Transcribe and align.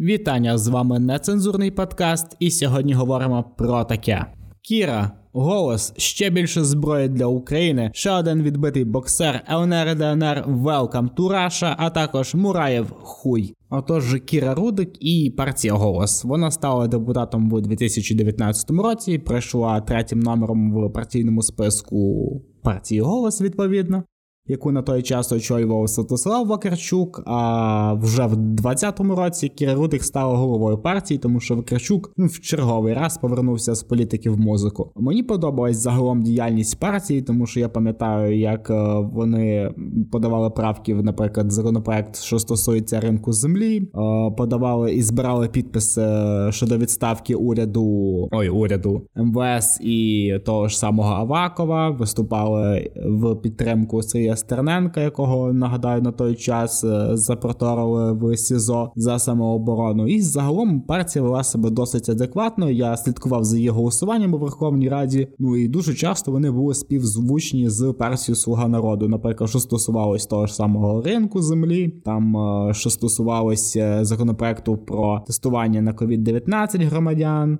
Вітання 0.00 0.58
з 0.58 0.68
вами 0.68 0.98
нецензурний 0.98 1.70
подкаст, 1.70 2.36
і 2.40 2.50
сьогодні 2.50 2.94
говоримо 2.94 3.44
про 3.58 3.84
таке: 3.84 4.26
Кіра, 4.62 5.12
голос, 5.32 5.92
ще 5.96 6.30
більше 6.30 6.64
зброї 6.64 7.08
для 7.08 7.26
України, 7.26 7.90
ще 7.94 8.10
один 8.10 8.42
відбитий 8.42 8.84
боксер, 8.84 9.44
ЛНР 9.50 9.96
ДНР, 9.96 10.44
Welcome 10.48 11.08
to 11.16 11.28
Russia, 11.30 11.74
а 11.78 11.90
також 11.90 12.34
Мураєв 12.34 12.90
Хуй. 12.90 13.54
Отож, 13.70 14.16
Кіра 14.26 14.54
Рудик 14.54 14.90
і 15.00 15.34
партія 15.36 15.74
Голос. 15.74 16.24
Вона 16.24 16.50
стала 16.50 16.88
депутатом 16.88 17.52
у 17.52 17.60
2019 17.60 18.70
році, 18.70 19.18
пройшла 19.18 19.80
третім 19.80 20.20
номером 20.20 20.72
в 20.72 20.92
партійному 20.92 21.42
списку 21.42 22.42
партії 22.62 23.00
Голос, 23.00 23.40
відповідно 23.42 24.04
яку 24.48 24.72
на 24.72 24.82
той 24.82 25.02
час 25.02 25.32
очолював 25.32 25.88
Святослав 25.88 26.46
Вакарчук. 26.46 27.22
А 27.26 27.94
вже 27.94 28.26
в 28.26 28.34
20-му 28.34 29.14
році 29.14 29.48
Кіра 29.48 29.74
Рудик 29.74 30.04
стала 30.04 30.36
головою 30.36 30.78
партії, 30.78 31.18
тому 31.18 31.40
що 31.40 31.56
Вакарчук 31.56 32.12
ну, 32.16 32.26
в 32.26 32.40
черговий 32.40 32.94
раз 32.94 33.18
повернувся 33.18 33.74
з 33.74 33.82
політики 33.82 34.30
в 34.30 34.38
музику. 34.38 34.92
Мені 34.96 35.22
подобалась 35.22 35.76
загалом 35.76 36.22
діяльність 36.22 36.80
партії, 36.80 37.22
тому 37.22 37.46
що 37.46 37.60
я 37.60 37.68
пам'ятаю, 37.68 38.38
як 38.38 38.70
е, 38.70 38.74
вони 39.12 39.74
подавали 40.12 40.50
правки, 40.50 40.94
наприклад, 40.94 41.52
законопроект, 41.52 42.16
що 42.16 42.38
стосується 42.38 43.00
ринку 43.00 43.32
землі, 43.32 43.76
е, 43.76 43.90
подавали 44.36 44.94
і 44.94 45.02
збирали 45.02 45.48
підписи 45.48 46.02
щодо 46.50 46.78
відставки 46.78 47.34
уряду 47.34 48.28
ой, 48.32 48.48
уряду 48.48 49.02
МВС 49.16 49.80
і 49.84 50.32
того 50.46 50.68
ж 50.68 50.78
самого 50.78 51.10
Авакова. 51.10 51.90
Виступали 51.90 52.90
в 53.06 53.34
підтримку 53.34 54.02
Сергія 54.02 54.36
Стерненка, 54.38 55.00
якого 55.00 55.52
нагадаю 55.52 56.02
на 56.02 56.12
той 56.12 56.34
час 56.34 56.84
е, 56.84 57.16
запроторили 57.16 58.12
в 58.12 58.36
СІЗО 58.36 58.92
за 58.96 59.18
самооборону. 59.18 60.08
І 60.08 60.20
загалом 60.20 60.80
партія 60.80 61.22
вела 61.22 61.44
себе 61.44 61.70
досить 61.70 62.08
адекватно. 62.08 62.70
Я 62.70 62.96
слідкував 62.96 63.44
за 63.44 63.56
її 63.56 63.68
голосуванням 63.68 64.34
у 64.34 64.38
Верховній 64.38 64.88
Раді. 64.88 65.28
Ну 65.38 65.56
і 65.56 65.68
дуже 65.68 65.94
часто 65.94 66.32
вони 66.32 66.50
були 66.50 66.74
співзвучні 66.74 67.68
з 67.68 67.92
партією 67.98 68.36
Слуга 68.36 68.68
народу. 68.68 69.08
Наприклад, 69.08 69.50
що 69.50 69.58
стосувалось 69.58 70.26
того 70.26 70.46
ж 70.46 70.54
самого 70.54 71.02
ринку 71.02 71.42
землі, 71.42 71.88
там 72.04 72.36
е, 72.36 72.74
що 72.74 72.90
стосувалося 72.90 74.04
законопроекту 74.04 74.76
про 74.76 75.22
тестування 75.26 75.82
на 75.82 75.92
COVID-19 75.92 76.88
громадян 76.88 77.58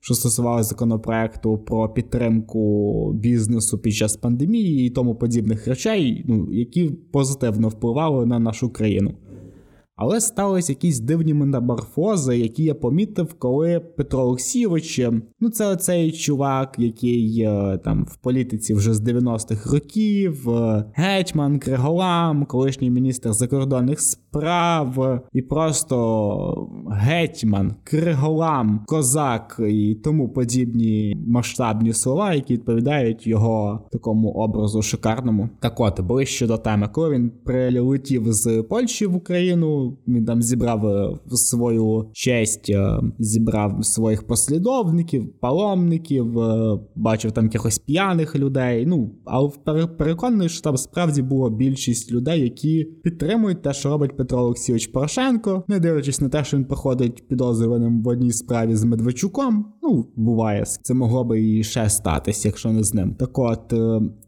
що 0.00 0.14
стосувалося 0.14 0.68
законопроекту 0.68 1.58
про 1.58 1.88
підтримку 1.88 3.12
бізнесу 3.12 3.78
під 3.78 3.94
час 3.94 4.16
пандемії 4.16 4.86
і 4.86 4.90
тому 4.90 5.14
подібних 5.14 5.66
речей, 5.66 6.24
ну 6.28 6.48
які 6.52 6.90
позитивно 7.12 7.68
впливали 7.68 8.26
на 8.26 8.38
нашу 8.38 8.70
країну. 8.70 9.14
Але 10.02 10.20
сталися 10.20 10.72
якісь 10.72 11.00
дивні 11.00 11.34
метаморфози, 11.34 12.38
які 12.38 12.64
я 12.64 12.74
помітив, 12.74 13.34
коли 13.38 13.80
Петро 13.80 14.20
Олексійович, 14.20 15.00
ну 15.40 15.50
це 15.50 15.66
оцей 15.66 16.12
чувак, 16.12 16.74
який 16.78 17.40
е, 17.40 17.78
там 17.84 18.04
в 18.04 18.16
політиці 18.16 18.74
вже 18.74 18.94
з 18.94 19.00
90-х 19.00 19.72
років, 19.72 20.50
е, 20.50 20.84
гетьман, 20.94 21.58
Криголам, 21.58 22.44
колишній 22.44 22.90
міністр 22.90 23.32
закордонних 23.32 24.00
справ, 24.00 24.19
і 25.32 25.42
просто 25.42 26.68
гетьман, 26.90 27.74
Криголам, 27.84 28.84
козак 28.86 29.60
і 29.68 29.94
тому 29.94 30.28
подібні 30.28 31.16
масштабні 31.26 31.92
слова, 31.92 32.34
які 32.34 32.52
відповідають 32.52 33.26
його 33.26 33.80
такому 33.92 34.30
образу 34.30 34.82
шикарному. 34.82 35.48
Так 35.60 35.80
от 35.80 36.00
ближче 36.00 36.46
до 36.46 36.58
теми, 36.58 36.88
коли 36.92 37.10
він 37.10 37.32
прилетів 37.44 38.32
з 38.32 38.62
Польщі 38.62 39.06
в 39.06 39.16
Україну. 39.16 39.96
Він 40.08 40.24
там 40.24 40.42
зібрав 40.42 40.86
е, 40.86 41.16
свою 41.26 42.10
честь, 42.12 42.70
е, 42.70 43.00
зібрав 43.18 43.84
своїх 43.84 44.26
послідовників, 44.26 45.32
паломників, 45.40 46.38
е, 46.38 46.78
бачив 46.96 47.32
там 47.32 47.44
якихось 47.44 47.78
п'яних 47.78 48.36
людей. 48.36 48.86
Ну, 48.86 49.10
але 49.24 49.86
переконаний, 49.86 50.48
що 50.48 50.62
там 50.62 50.76
справді 50.76 51.22
було 51.22 51.50
більшість 51.50 52.12
людей, 52.12 52.40
які 52.40 52.84
підтримують 52.84 53.62
те, 53.62 53.72
що 53.72 53.88
робить 53.88 54.16
Петро 54.20 54.40
Олексійович 54.40 54.86
Порошенко, 54.86 55.64
не 55.68 55.80
дивлячись 55.80 56.20
на 56.20 56.28
те, 56.28 56.44
що 56.44 56.56
він 56.56 56.64
проходить 56.64 57.28
підозрюваним 57.28 58.02
в 58.02 58.08
одній 58.08 58.32
справі 58.32 58.76
з 58.76 58.84
Медведчуком. 58.84 59.66
Ну, 59.82 60.06
буває, 60.16 60.64
це 60.82 60.94
могло 60.94 61.24
би 61.24 61.42
і 61.42 61.64
ще 61.64 61.90
статись, 61.90 62.44
якщо 62.44 62.72
не 62.72 62.82
з 62.82 62.94
ним. 62.94 63.14
Так 63.14 63.38
от, 63.38 63.72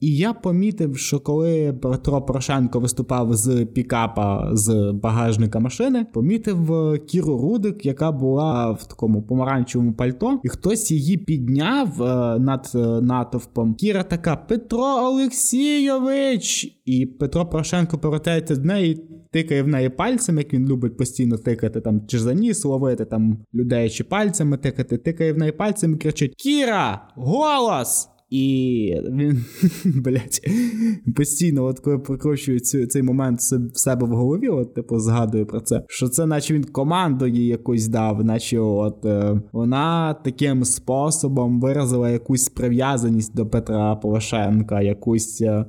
і 0.01 0.17
я 0.17 0.33
помітив, 0.33 0.99
що 0.99 1.21
коли 1.21 1.73
Петро 1.73 2.23
Порошенко 2.23 2.81
виступав 2.81 3.35
з 3.35 3.67
пікапа 3.67 4.51
з 4.53 4.93
багажника 5.03 5.59
машини 5.59 6.07
помітив 6.13 6.73
е, 6.73 6.99
Кіру 6.99 7.39
Рудик, 7.39 7.87
яка 7.87 8.13
була 8.13 8.71
в 8.71 8.87
такому 8.87 9.23
помаранчевому 9.23 9.93
пальто, 9.93 10.41
і 10.45 10.49
хтось 10.49 10.91
її 10.91 11.17
підняв 11.17 12.03
е, 12.03 12.39
над 12.39 12.73
е, 12.75 12.79
натовпом. 12.79 13.75
Кіра 13.75 14.03
така: 14.03 14.37
Петро 14.37 14.85
Олексійович! 14.85 16.79
І 16.85 17.07
Петро 17.07 17.47
Порошенко 17.47 17.99
повертається 17.99 18.57
до 18.57 18.63
неї. 18.63 19.09
Тикає 19.33 19.63
в 19.63 19.69
неї 19.69 19.82
пальцем, 19.91 20.39
як 20.39 20.53
він 20.53 20.69
любить 20.69 20.97
постійно 20.97 21.39
тикати 21.39 21.81
там 21.81 22.07
чи 22.07 22.19
за 22.19 22.35
ніс 22.35 22.65
ловити 22.65 23.05
там 23.05 23.39
людей, 23.55 23.91
чи 23.91 24.05
пальцями 24.05 24.57
тикати, 24.57 24.99
тикає 24.99 25.33
в 25.33 25.39
неї 25.39 25.53
пальцем 25.53 25.95
і 25.95 25.97
кричить: 25.97 26.35
Кіра! 26.37 27.09
Голос! 27.17 28.12
І 28.33 28.95
він, 29.11 29.45
блять, 29.85 30.41
постійно, 31.17 31.65
от 31.65 31.81
коли 31.81 31.99
прокручую 31.99 32.61
цю, 32.61 32.87
цей 32.87 33.03
момент 33.03 33.41
в 33.41 33.79
себе 33.79 34.07
в 34.07 34.11
голові, 34.11 34.49
от 34.49 34.75
типу 34.75 34.99
згадую 34.99 35.47
про 35.47 35.61
це, 35.61 35.85
що 35.89 36.09
це, 36.09 36.27
наче 36.27 36.55
він 36.55 36.65
команду 36.65 37.27
їй 37.27 37.47
якусь 37.47 37.89
дав, 37.89 38.25
наче 38.25 38.59
от 38.59 39.05
е, 39.05 39.41
вона 39.53 40.15
таким 40.15 40.65
способом 40.65 41.61
виразила 41.61 42.11
якусь 42.11 42.49
прив'язаність 42.49 43.37
до 43.37 43.47
Петра 43.47 43.97
Порошенка, 43.97 44.81
якусь 44.81 45.41
е, 45.41 45.65